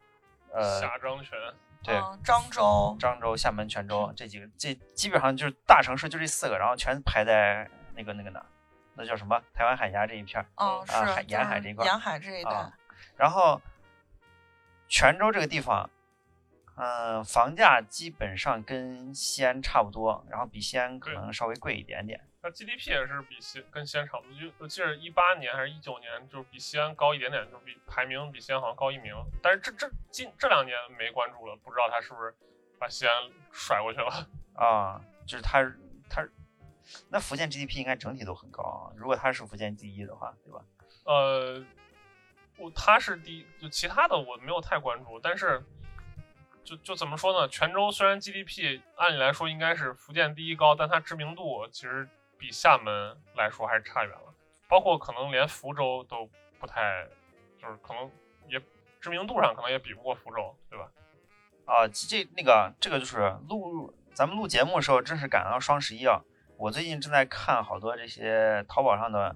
[0.52, 1.38] 呃，下漳泉，
[1.84, 8.44] 对，嗯，漳州，漳州、厦门、泉州这几个，这基本上就是大城市，就这四个，然后全排在那个那个哪，
[8.96, 9.40] 那叫什么？
[9.54, 10.48] 台湾海峡这一片儿。
[10.56, 12.74] 嗯，是啊海沿海这一块儿沿海这一带啊，
[13.16, 13.62] 然后
[14.94, 15.90] 泉州这个地方，
[16.76, 22.22] 嗯、房价基本上跟西安差不多，然后比西安可能稍微贵一点点。
[22.44, 29.16] 那 GDP 也是比西跟西安差不多，就我记得一八年还是一九年，就是比西安高一点点，就比排名比西安好像高一名。
[29.42, 32.32] 但是这这近这两年没关注了，不知道他是不是
[32.78, 33.16] 把西安
[33.52, 34.28] 甩过去了。
[34.54, 35.64] 啊，就是他
[36.08, 36.24] 他，
[37.10, 38.94] 那福建 GDP 应该整体都很高啊。
[38.96, 40.64] 如果他是福建第一的话，对吧？
[41.06, 41.66] 呃，
[42.58, 45.64] 我他是第一，就其他的我没有太关注，但是
[46.64, 47.48] 就就怎么说呢？
[47.48, 54.34] 泉州虽然 GDP 按理来说应该是福建第一高，但它知名度其实比厦门来说还是差远了，
[54.68, 57.08] 包括可能连福州都不太，
[57.62, 58.10] 就是可能
[58.48, 58.62] 也
[59.02, 60.88] 知名度上可能也比不过福州，对吧？
[61.66, 66.22] 啊，这那个这个就是录咱们录节目的时候，正是赶上双十一啊。
[66.58, 69.36] 我最近正在看好多这些淘宝上的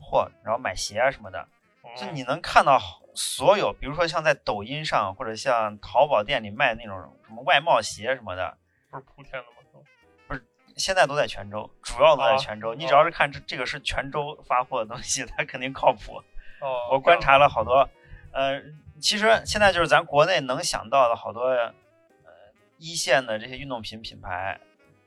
[0.00, 1.46] 货，然后买鞋啊什么的，
[1.96, 8.56] 就嗯你能看到好所有，比如说像在抖音上或者像淘宝店里卖那种什么外贸鞋什么的，
[8.90, 9.82] 不是铺天的吗？
[10.26, 10.44] 不是
[10.76, 12.74] 现在都在泉州，主要都在啊泉州。
[12.74, 16.22] 你只要是看这这个是泉州发货的东西，它肯定靠谱。
[16.60, 17.88] 哦，我观察了好多，
[18.32, 18.60] 呃，
[19.00, 21.72] 其实现在就是咱国内能想到的好多，呃，
[22.78, 24.58] 一线的这些运动品品牌，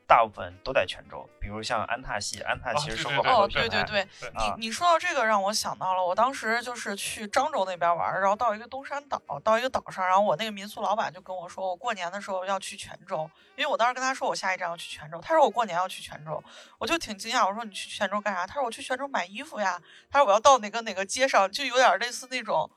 [0.08, 3.68] 大部分都在泉州，比如像安踏系，安踏其实收购对对哦，好多品牌。
[3.68, 16.42] 对对对，你你说到这个，让我想到了，我当时就是去漳州那边玩，然后到一个东山岛，到一个岛上，然后我那个民宿老板就跟我说，我过年的时候要去泉州，因为我当时跟他说我下一站要去泉州，他说我过年要去泉州，
[16.78, 18.46] 我就挺惊讶，我说你去泉州干啥？
[18.46, 19.78] 他说我去泉州买衣服呀，
[20.10, 22.70] 他说我要到哪个哪个街上，就有点类似那种。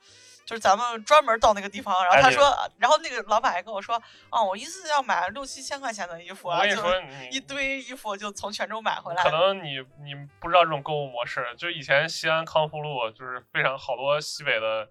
[0.46, 2.44] 就是咱们专门到那个地方，然后他说，
[2.78, 3.96] 然后那个老板还跟我说，
[4.30, 9.32] 啊，我一次要买六七千块钱的衣服啊，就我跟你说，一堆衣服就从泉州买回来可。
[9.32, 14.90] 能你你不知道这种购物模式，就以前西安康复路就是非常好多西北的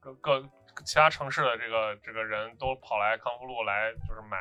[0.00, 0.42] 各各
[0.84, 4.38] 其他城市的这个这个人都跑来康复路来，就是买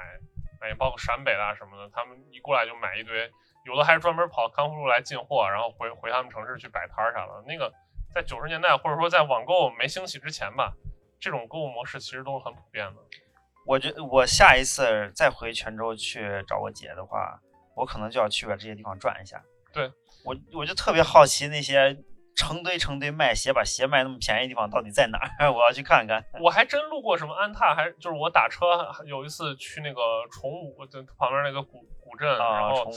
[0.60, 3.32] 买，包括陕北的啊什么的，他们一过来就买一堆，
[3.66, 7.44] 有的还专门跑康复路来进货，然后回回他们城市去摆摊儿啥的。
[7.46, 7.72] 那个
[8.16, 10.72] 在九十年代或者说在网购没兴起之前吧，
[11.20, 13.02] 这种购物模式其实都是很普遍的。
[13.66, 17.38] 我觉得我下一次再回泉州去找我姐的话，
[17.76, 19.44] 我可能就要去把这些地方转一下。
[19.74, 19.92] 对，
[20.24, 21.98] 我我就特别好奇那些
[22.38, 26.24] 成堆成堆卖鞋，把鞋卖那么便宜的地方到底在哪儿， 我要去看看。
[26.40, 28.66] 我还真路过什么安踏，还就是我打车
[29.06, 30.02] 有一次去那个
[30.32, 32.90] 崇武，就旁边那个古古镇，然啊，后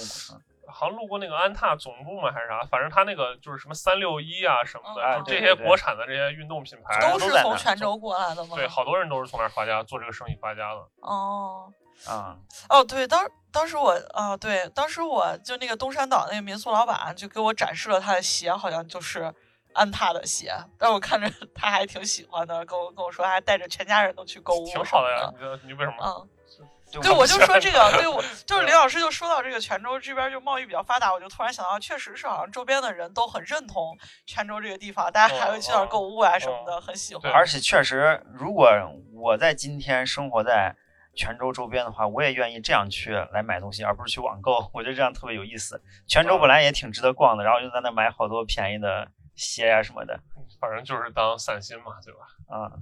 [0.70, 8.56] 好像路过那个安踏总部嘛还是啥，反正他那个就是什么三六一啊什么的，嗯就这些国产的这些运动品牌，都是从泉州过来的吗？
[8.56, 10.80] 对，好多人都是从那儿发家，做这个生意发家的。
[11.00, 11.72] 哦
[12.06, 12.36] 啊，
[12.68, 19.34] 哦，对，当当时我啊、对，当时我就那个东山岛那个民宿老板就给我展示了他的鞋，好像就是
[19.74, 25.28] 安踏的鞋，但我看着 他还挺喜欢的，跟我跟我说还带着全家人都去购物，挺好的呀。。
[25.32, 25.96] 你这你为什么？
[26.00, 26.28] 嗯，
[26.90, 33.96] 对对，我就说这个，对我 就是李老师就说到这个泉州这边就贸易比较发达，我就突然想到，确实是好像周边的人都很认同
[34.26, 37.30] 泉州这个地方，大家还会去那儿购物啊什么的，很喜欢。
[37.32, 38.70] 而且确实，如果
[39.12, 40.74] 我在今天生活在
[41.14, 44.70] 泉州周边的话，我也愿意这样去来买东西，而不是去网购。
[44.72, 45.82] 我觉得这样特别有意思。
[46.06, 50.18] 泉州本来也挺值得逛的，然后就在那买好多便宜的鞋呀、什么的
[50.60, 52.20] 反正就是当散心嘛，对吧？
[52.48, 52.72] 啊。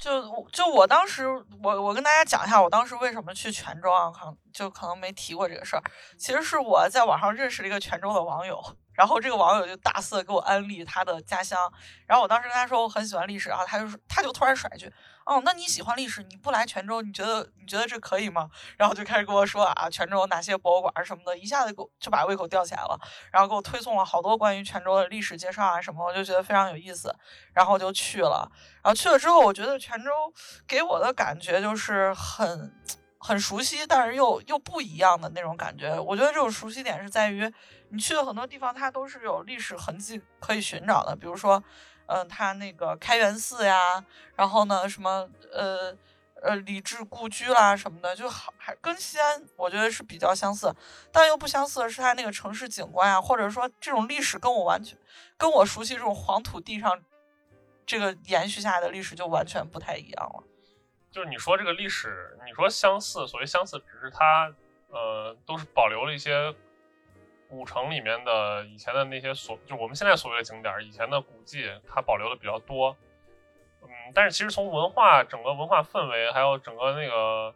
[0.00, 1.28] 就就我当时，
[1.62, 4.10] 我我跟大家讲一下，我当时为什么去泉州啊？
[4.10, 5.82] 可能就可能没提过这个事儿。
[6.18, 8.58] 其实是我在网上认识了一个泉州的网友，
[9.00, 11.58] 然后这个网友就大肆给我安利他的家乡。
[12.06, 14.92] 然后我当时跟他说我很喜欢历史，然后他就他就突然甩一句
[15.24, 23.00] ：“哦，那你喜欢历史，你不来泉州，你觉得你觉得这可以吗？”然后就开始跟我说啊，泉州哪些博物馆什么的，一下子给我就把胃口吊起来了。
[23.32, 27.10] 然后给我推送了好多关于泉州的历史介绍啊什么，我就觉得非常有意思，
[27.54, 28.46] 然后就去了。
[28.82, 30.10] 然后去了之后，我觉得泉州
[30.68, 32.70] 给我的感觉就是很
[33.18, 35.98] 很熟悉，但是又又不一样的那种感觉。
[35.98, 37.50] 我觉得这种熟悉点是在于，
[37.90, 41.62] 你去的很多地方，它都是有历史痕迹可以寻找的，比如说，
[42.06, 45.96] 嗯、它那个开元寺呀，然后呢，什么呃。
[46.42, 50.74] 呃，李治故居啦什么的，就好还跟西安我觉得是比较相似，
[51.12, 54.96] 但又不相似的是它那个城市景观啊，或者说这种历史跟我完全
[55.36, 56.98] 跟我熟悉这种黄土地上
[57.84, 60.42] 这个延续下来的历史就完全不太一样了。
[61.10, 64.50] 就是你说这个历史，你说相似，所谓相似，只是它
[64.88, 66.54] 呃都是保留了一些
[67.50, 72.96] 古城里面的以前的那些所，就我们现在所谓的景点，以前的古迹，它保留的比较多。
[73.82, 77.52] 嗯，但是其实从文化整个文化氛围，还有整个那个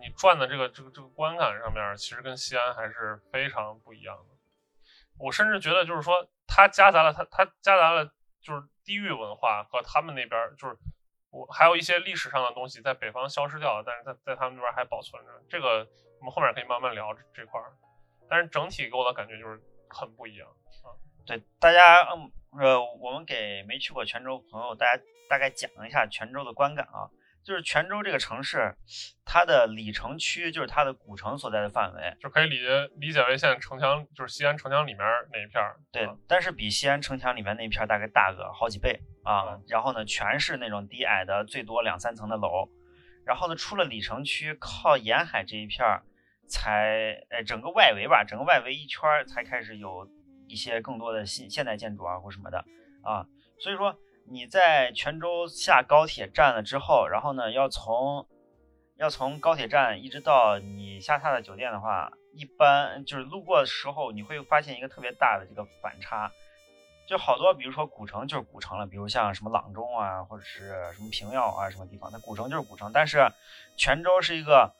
[0.00, 4.34] 你转的这个这个这个观感上面，其实跟西安还是非常不一样的。
[5.18, 8.04] 我甚至觉得就是说，它夹杂了它它夹杂了
[8.40, 10.76] 就是地域文化和他们那边就是
[11.30, 15.30] 我还有一些历史上的东西在北方消失掉了，但是在在他们那边还保存着。
[15.48, 15.86] 这个
[16.18, 17.72] 我们后面可以慢慢聊这这块儿，
[18.32, 20.48] 但是整体给我的感觉就是很不一样。
[21.26, 27.04] 对大家，嗯，呃，我们给没去过泉州朋友，大家大概讲一下泉州的观感啊。
[27.44, 28.74] 就是泉州这个城市，
[29.22, 35.76] 它的里城区就是它的古城所在的范围，就可以理解理解为现在城墙就是西安城墙里面那一片儿。
[35.92, 39.60] 对啊，但是比西安城墙里面那一片儿大概大个好几倍啊。
[39.68, 42.66] 然后呢，全是那种低矮的，最多两三层的楼。
[43.26, 46.02] 然后呢，出了里城区，靠沿海这一片儿，
[46.46, 50.08] 才呃整个外围吧，整个外围一圈才开始有
[50.48, 52.64] 一些更多的新现代建筑啊或什么的
[53.02, 53.26] 啊。
[53.58, 58.26] 所以说你在泉州下高铁站了之后，然后呢要从
[58.96, 66.30] 要从高铁站一直到你下榻的酒店的话，一般就是路过的时候，你会发现一个特别大的这个反差，
[67.08, 73.28] 就好多，比如说古城就是古城了，比如像什么阆中啊，或者是什么平遥啊什么地方，它古城就是古城，但是
[73.76, 74.72] 泉州是一个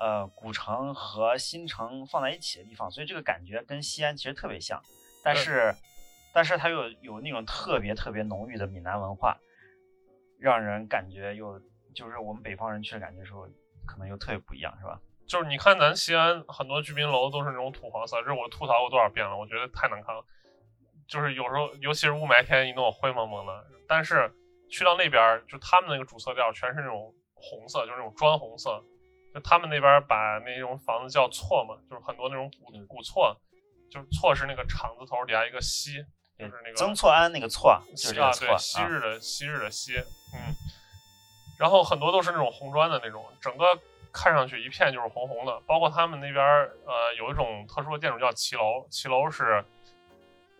[0.00, 4.82] 呃古城和新城放在一起的地方，所以这个感觉跟西安其实特别像，
[5.22, 5.74] 但是
[6.32, 9.38] 但是它又有那种特别特别浓郁的闽南文化，
[10.38, 11.60] 让人感觉又
[11.94, 13.46] 就是我们北方人去的感觉时候，
[13.86, 15.00] 可能又特别不一样，是吧？
[15.28, 20.24] 就是你看咱西安很多居民楼都是那种土黄色，这是我吐槽过多少遍了，我觉得太难看了。
[21.06, 23.66] 就是有时候，尤其是雾霾天，一弄灰蒙蒙的。
[23.86, 24.32] 但是
[24.70, 28.82] 去到那边儿，就他们那个主色调全是那种红色，就是那种砖红色。
[29.32, 33.36] 就他们那边把那种房子叫错嘛，就是很多那种古古错，
[33.90, 36.04] 就是错是那个厂字头底下一个西，
[36.38, 39.96] 就是那个曾错庵那个错，就是这啊，个错对，昔日的昔日的昔，
[40.34, 40.54] 嗯。
[41.58, 43.66] 然后很多都是那种红砖的那种，整个
[44.10, 45.60] 看上去一片就是红红的。
[45.66, 46.42] 包括他们那边，
[46.86, 49.62] 呃，有一种特殊的建筑叫骑楼，骑楼是，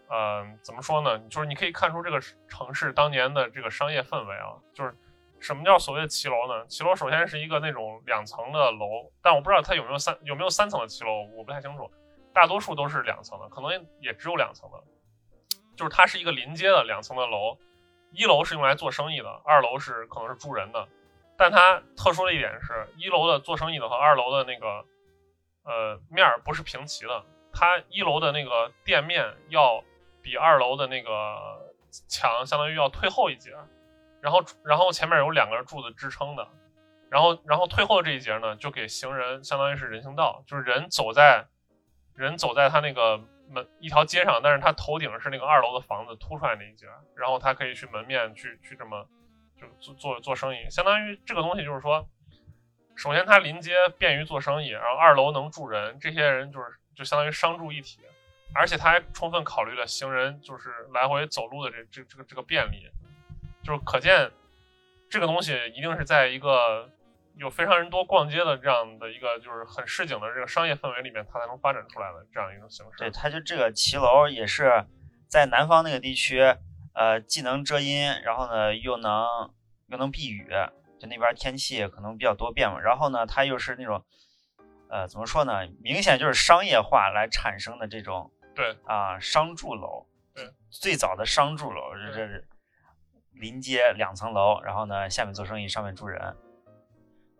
[0.08, 1.18] 呃，怎么说呢？
[1.30, 4.60] 就是你可以看出这个城市当年的这个商业氛围啊。
[4.74, 4.94] 就是
[5.40, 6.66] 什么叫所谓的骑楼呢？
[6.66, 11.90] 骑楼首先是一个那种两层的楼，但我不知道它有没有三有没有三层的骑楼，我不太清楚。
[12.32, 14.78] 大多数都是两层的，可能也只有两层的。
[15.76, 17.56] 就是它是一个临街的两层的楼，
[18.12, 20.86] 一楼是用来做生意的，二楼是可能是住人的。
[21.38, 24.84] 但它特殊的一点是，一楼的做生意的和二楼的那个
[25.64, 29.82] 呃面儿不是平齐的，它一楼的那个店面要
[30.20, 31.72] 比二楼的那个
[32.08, 33.56] 墙相当于要退后一截，
[34.20, 36.46] 然后然后前面有两根柱子支撑的，
[37.10, 41.46] 然后然后退后这一节呢，就给行人相当于是人行道，就是人走在
[42.14, 49.06] 人走在他那个门一条街上，但是他头顶是那个二楼的房子凸出来那一截，然后他可以去门面去去这么
[49.58, 52.06] 就做做做生意，相当于这个东西就是说，
[52.96, 58.00] 首先它临街便于做生意，然后二楼能住人，这些人就是就相当于商住一体，
[58.54, 62.86] 而且他还充分考虑了行人就是来回走路的这这这个这个便利，
[63.70, 64.28] 就是可见
[65.08, 66.90] 这个东西一定是在一个
[67.36, 72.98] 有非常人多逛街的这样的一个就是很市井的这个商业氛围里面，它才能发展出来的这样一种形式。
[72.98, 74.84] 对，它就这个骑楼也是
[75.28, 76.40] 在南方那个地区，
[76.94, 79.24] 呃，既能遮阴，然后呢又能
[79.86, 80.48] 又能避雨，
[80.98, 82.80] 就那边天气可能比较多变嘛。
[82.80, 84.04] 然后呢，它又是那种，
[84.88, 85.60] 呃，怎么说呢？
[85.80, 90.08] 明显就是商业化来产生的这种对啊、商住楼。
[90.34, 92.48] 对，最早的商住楼这对这是
[93.32, 96.36] 临街两层楼，然后呢下面做生意，上面住人。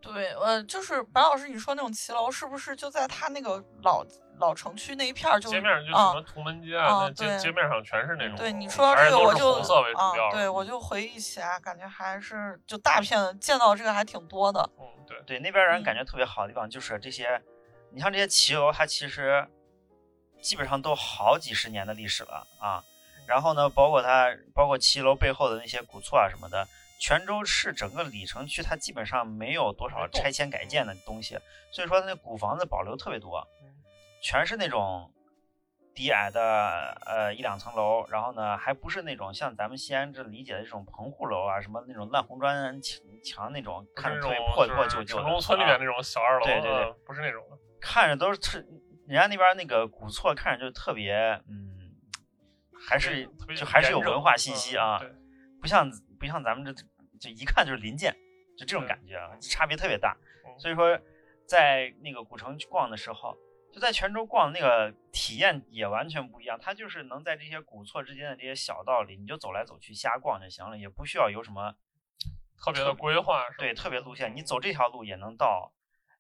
[0.01, 4.03] 对，呃，就是白老师你说那种骑楼，是不是就在他那个老
[4.39, 5.51] 老城区那一片儿就？
[5.51, 14.67] 街面就什啊么图门街啊，啊那街对街面上全是那种，对你说到这个，我就红色为主调啊，对我就回忆起来，感觉还是就大片见到这个还挺多的。
[14.79, 17.39] 嗯，对，对，那边人嗯感觉特别好的地方就是这些，
[17.93, 19.47] 你像这些骑楼，它其实
[20.41, 22.83] 基本上都好几十年的历史了啊。
[23.31, 26.67] 然后呢，包括它，包括骑楼背后的那些古厝啊什么的，
[26.99, 31.39] 泉州市整个里城区它基本上没有多少拆迁改建的东西，
[31.73, 33.71] 所以说它那古房子保留特别多嗯，
[34.21, 35.09] 全是那种
[35.95, 47.57] 低矮的呃一两层楼，然后呢还不是那种像咱们西安这理解的这种棚户楼啊，什么那种烂红砖墙墙那种，看着特别破破旧旧城中村里啊面那种小二楼，对对对嗯不是那种的。
[47.81, 48.59] 看着都是特，
[49.07, 51.15] 人家那边那个古厝看着就特别，
[51.49, 51.70] 嗯，
[52.89, 55.17] 还是就还是有文化信息啊，嗯
[55.61, 56.73] 不像不像咱们这
[57.19, 58.13] 就一看就是临建，
[58.57, 60.17] 就这种感觉啊，差别特别大。
[60.47, 60.99] 嗯所以说，
[61.47, 63.37] 在那个古城去逛的时候，
[63.73, 71.75] 就在泉州逛那个体验也完全不一样，它就是能在这些古厝之间的这些小道里，你就走来走去瞎逛就行了，也不需要有什么
[72.59, 73.49] 特别的规划？
[73.57, 75.73] 对特别路线，你走这条路也能到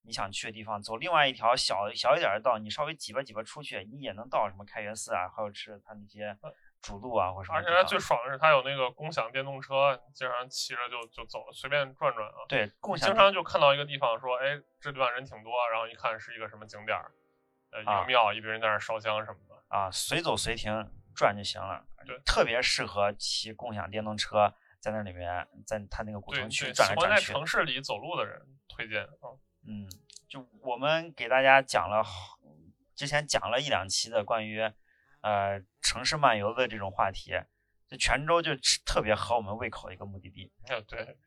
[0.02, 6.36] 你想去的地方，走另外一条小小一点的道，你稍微挤吧挤吧出去，你也能到什么开元寺啊，还有吃它那些
[6.80, 7.58] 主路啊或什么。
[7.58, 12.46] 而且它最爽的是它有那个共享电动车，经常骑着就就走，随便转转啊。
[12.48, 13.08] 对，共享。
[13.08, 17.12] 经常就看到一个地方说，哎，这地方人挺多，然后一看是一个什么景点儿，
[17.72, 19.62] 呃，一个庙，一堆人在那烧香什么的。
[19.68, 20.72] 啊，随走随停
[21.14, 21.84] 转就行了。
[22.06, 24.54] 对，特别适合骑共享电动车。
[24.80, 27.00] 在那里面，在他那个古城区转来转去。
[27.02, 29.28] 喜欢在城市里走路的人推荐啊。
[29.28, 29.38] 嗯，
[30.28, 32.04] 就我们给大家讲了，
[32.94, 34.60] 之前讲了一两期的关于
[35.22, 37.32] 呃城市漫游的这种话题，
[37.88, 38.52] 就泉州就
[38.86, 40.52] 特别合我们胃口的一个目的地。
[40.68, 41.18] 嗯， 对。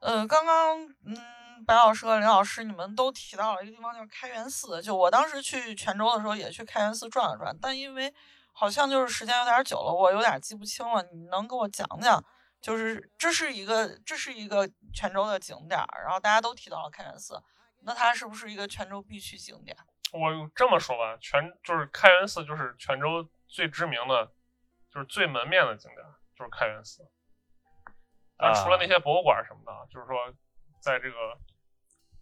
[0.00, 4.82] 呃，刚刚嗯，白老师和林老师你们都提到了一个地方，叫开元寺。
[4.82, 8.12] 就我当时去泉州的时候，也去开元寺转了转，但因为
[8.52, 11.02] 好像就是时间有点久了，我有点记不清了。
[11.12, 12.24] 你能给我讲讲？
[12.62, 17.42] 就是这是一个这是一个泉州的景点儿，然后大家都提到了开元寺，
[17.80, 19.76] 那它是不是一个泉州必去景点？
[20.12, 24.32] 我这么说吧，泉就是开元寺就是泉州最知名的，
[24.92, 26.06] 就是最门面的景点，
[26.36, 27.02] 就是开元寺。
[28.36, 30.32] 啊，除了那些博物馆什么的，就是说
[30.80, 31.16] 在这个，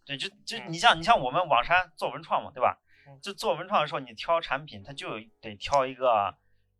[0.06, 2.78] 对，就就你像你像我们网山做文创嘛，对吧？
[3.22, 6.34] 就做文创的时候，你挑产品，它就得挑一个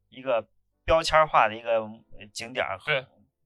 [0.09, 0.49] 一个
[0.85, 1.87] 标签化的一个
[2.33, 2.79] 景点儿。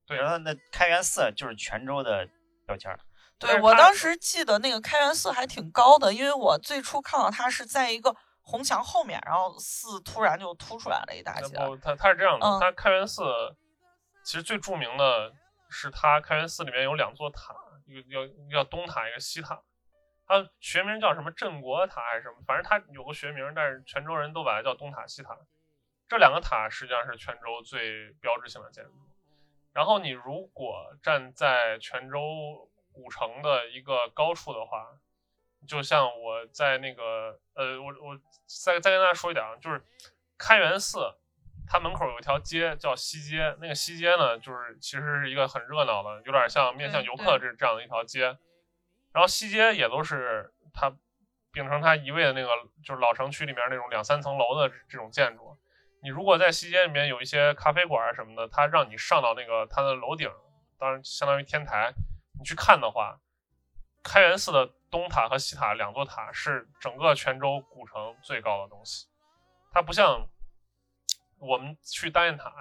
[0.06, 0.16] 对。
[0.18, 2.28] 然后那开元寺就是泉州的
[2.66, 2.98] 标签儿。
[3.38, 11.56] 对我当时记得那个开元寺还挺高的，因为我最初看到它是在一个红墙后面，然后寺突然就凸出来了一大截。
[11.56, 13.22] 不，它它是这样的，它开元寺
[14.22, 15.32] 其实最著名的
[15.68, 17.54] 是它开元寺里面有两座塔，
[17.86, 19.60] 一个叫一个叫东塔，一个西塔。
[20.26, 22.36] 它学名叫什么镇国塔还是什么？
[22.46, 25.36] 反正它有个学名，但是泉州人都把它叫东塔西塔。
[26.08, 28.92] 这两个塔实际上是泉州最标志性的建筑。
[29.74, 34.86] 然后你如果站在泉州古城的一个高处的话，
[35.66, 38.16] 就像我在那个呃，我我
[38.46, 39.84] 再再跟大家说一点啊，就是
[40.38, 41.12] 开元寺，
[41.66, 48.38] 它门口有一条街叫西街，那个西街呢，就是其实是一个很热闹的，有点像面向游客这这样的一条街。
[49.12, 50.94] 然后西街也都是它
[51.52, 52.48] 秉承它一味的那个，
[52.84, 55.58] 就是老城区里面那种两三层楼的这种建筑。
[56.04, 60.30] 你如果在西街里面有一些咖啡馆什么的，他让你上到那个他的楼顶，
[60.78, 61.94] 当然相当于天台，
[62.38, 63.18] 你去看的话，
[64.02, 69.06] 开元寺的东塔和西塔两座塔是整个泉州古城最高的东西。
[69.72, 70.28] 它不像
[71.46, 72.52] 我们去大雁塔，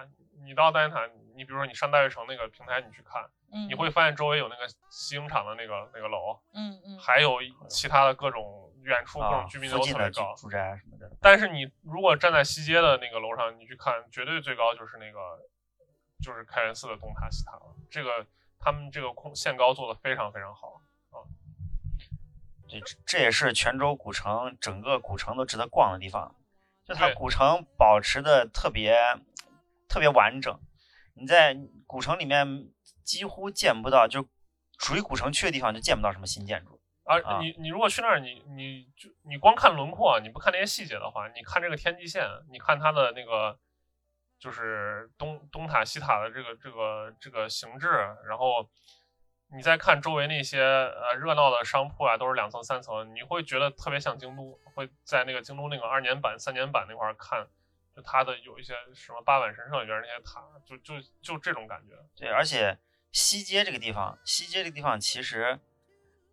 [0.44, 3.24] 你到大雁塔，你比如说你上大悦城那个平台，你去看，
[3.68, 8.70] 你会发现周围有那个西影厂的那个那个楼，嗯嗯，还有其他的各种。
[8.84, 11.10] 远处各种居民楼特别高，住宅什么的。
[11.22, 15.40] 但是你如果站在西街的那个楼上，你去看，绝对最高就是那个，
[16.22, 17.74] 就是开元寺的东塔西塔了。
[17.90, 18.28] 这个
[18.60, 20.82] 他们这个空限高做的非常非常好
[21.12, 21.24] 啊。
[22.68, 26.36] 这这也是泉州古城整个古城都值得逛的地方，
[26.86, 28.98] 就它古城保持的特别
[29.88, 30.60] 特别完整。
[31.16, 32.70] 你在古城里面
[33.04, 34.28] 几乎见不到，就
[34.80, 36.82] 属于古城区的地方就见不到什么新建筑。
[37.04, 43.60] 啊，你你如果去那儿，你你就你光看轮廓，你不看那些细节的话，你看这个天际线，你看它的那个
[44.40, 47.88] 就是东东塔西塔的这个这个这个形制，
[48.26, 48.70] 然后
[49.56, 57.47] 你再看周围那些呃热闹的商铺啊，都是两层三层，你会觉得特别像京都，会在那个京都那个二年版三年版那块看，
[57.95, 61.93] 就它的有一些什么八坂神社里边那些塔，就就就这种感觉。
[62.16, 62.78] 对，而且
[63.12, 65.60] 西街这个地方，西街这个地方其实。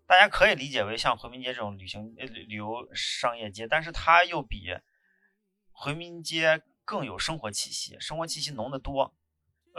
[0.06, 4.76] 大家可以理解为像回民街这种旅行呃旅游商业街，但是它又比
[5.70, 9.14] 回民街更有生活气息，生活气息浓得多。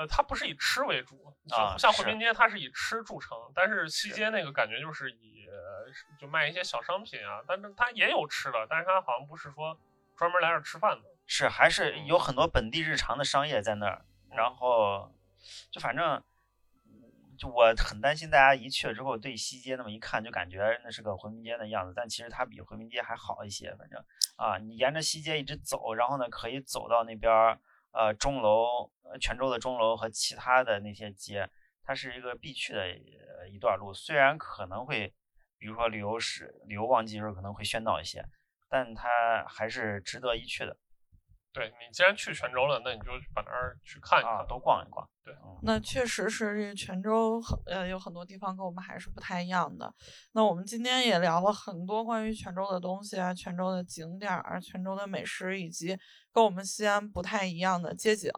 [0.02, 5.46] 呃，它不是以吃为主啊，像回民街它是以吃著称，但是西街那个感觉就是以
[6.20, 9.78] 就卖一些小商品啊，但是它也有吃的，但是它好像不是说
[10.18, 15.14] 专门来这吃饭的，是还是有很多本地日常的商业在那儿，然后
[15.70, 16.24] 就反正。
[17.38, 21.94] 就我很担心大家一去了之后，对西街那么一看，就感觉那是个回民街的样子。
[21.96, 23.74] 但其实它比回民街还好一些。
[23.78, 24.00] 反正
[24.36, 27.60] 啊，你沿着西街一直走，然后呢，可以走到那边
[27.92, 31.50] 呃钟楼、泉州的钟楼和其他的那些街，
[31.84, 32.88] 它是一个必去的
[33.50, 33.94] 一段路。
[33.94, 35.14] 虽然可能会，
[35.58, 38.26] 比如说旅游时、旅游旺季的时候可能会喧闹一些，
[38.70, 40.78] 但它还是值得一去的。
[41.54, 45.08] 对你既然去泉州了，那你就把那儿去看一看，都逛一逛。
[45.24, 49.94] 对，那确实是这泉州很呃有很多地方跟我们还是不太一样的。
[50.32, 55.98] 那我们今天也聊了很多关于泉州的东西啊，泉州的景点儿、泉州的美食，以及
[56.32, 58.32] 跟我们西安不太一样的街景。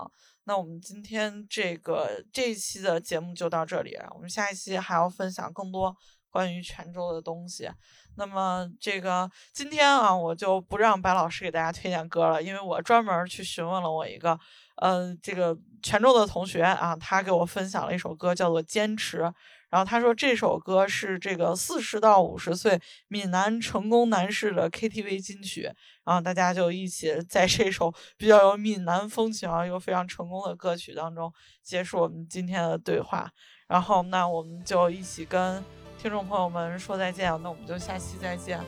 [0.45, 5.95] 那我们今天这个这一期的节目就到这里，我们下一期还要分享更多。
[6.33, 7.69] 关于泉州的东西。
[8.15, 14.39] 那么这个今天啊，我就不让白老师给大家推荐歌了，因为我专门去询问了我一个
[14.77, 19.21] 呃这个泉州的同学啊，他给我分享了一首歌，叫做《坚持》。
[19.69, 25.63] 然后他说这首歌是这个四十到五十岁闽南成功男士的 KTV 金曲，
[26.03, 33.31] 然后大家就一起在这首比较有闽南风情啊又非常成功的歌曲当中结束我们今天的对话。
[33.67, 35.63] 然后那我们就一起跟
[36.03, 38.59] 听众朋友们说再见，那我们就下期再见，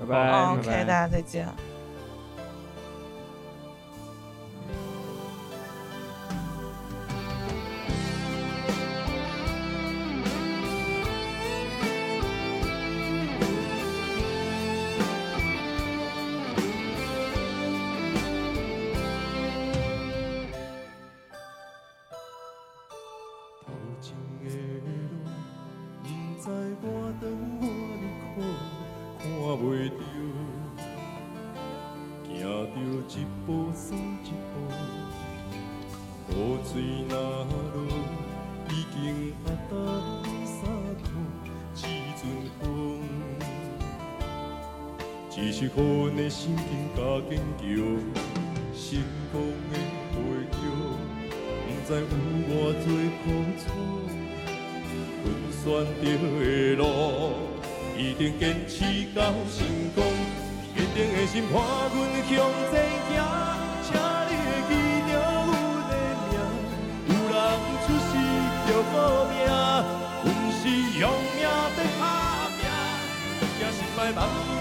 [0.00, 1.46] 拜拜，OK，大家再见。
[45.30, 47.64] 只是阮的心情加坚强，
[48.72, 49.02] 成
[49.32, 49.34] 功
[49.68, 49.72] 的
[50.12, 50.16] 背
[50.52, 50.56] 后，
[51.66, 52.02] 不知有
[52.48, 52.86] 偌多
[53.20, 53.24] 苦
[53.58, 53.62] 楚。
[55.24, 55.62] 阮选
[56.00, 56.44] 择的
[56.76, 56.80] 路，
[57.98, 58.74] 一定坚持
[59.14, 59.18] 到
[59.50, 59.58] 成
[59.94, 59.98] 功。
[60.76, 61.54] 坚定的心伴
[61.90, 61.96] 阮
[62.28, 62.30] 向
[62.70, 62.72] 前
[63.10, 63.12] 行，
[69.30, 69.34] 命，
[70.24, 70.62] 阮是
[70.98, 71.02] 用
[71.34, 71.38] 命
[71.76, 72.02] 在打
[72.56, 72.60] 拼，
[73.58, 74.18] 惊失败慢
[74.58, 74.60] 慢。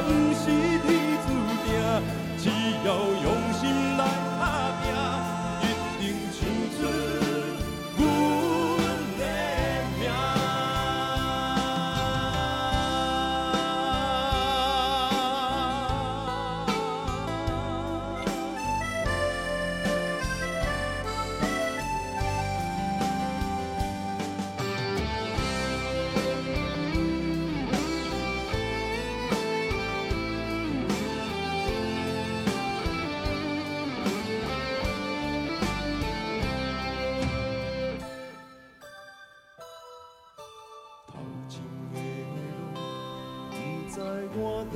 [0.00, 0.44] 不是
[0.84, 0.86] 天
[1.26, 1.28] 注
[1.64, 1.66] 定，
[2.38, 2.44] 只
[2.84, 2.88] 要
[3.24, 3.26] 用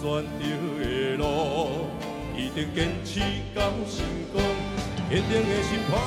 [0.00, 0.24] 选择
[0.80, 1.22] 的路，
[2.34, 3.20] 一定坚持
[3.54, 4.00] 到成
[4.32, 4.40] 功。
[5.10, 6.00] 坚定的心伴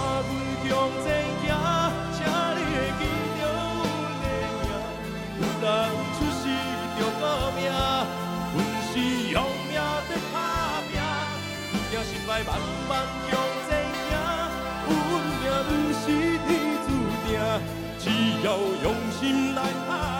[0.65, 0.71] 阮向
[1.03, 1.05] 前
[1.43, 1.45] 行，
[2.11, 3.01] 请你会记
[3.37, 3.39] 着
[3.77, 3.85] 阮
[4.17, 4.25] 的
[4.57, 4.65] 名。
[5.37, 5.63] 有人
[6.15, 6.43] 出世
[6.97, 7.21] 着好
[7.53, 8.57] 命，阮
[8.89, 8.93] 是
[9.29, 9.37] 用
[9.69, 9.77] 命
[10.09, 10.35] 在打
[10.89, 10.91] 拼，
[11.71, 12.49] 不惊失败慢
[12.89, 12.91] 慢
[13.29, 13.31] 向
[13.69, 13.71] 前
[14.09, 14.11] 行。
[14.89, 14.91] 运
[15.39, 15.45] 命。
[15.65, 16.03] 不是
[16.47, 16.49] 天
[16.83, 16.89] 注
[17.27, 17.29] 定，
[17.99, 18.03] 只
[18.43, 18.47] 要
[18.83, 18.85] 用
[19.19, 20.12] 心来打。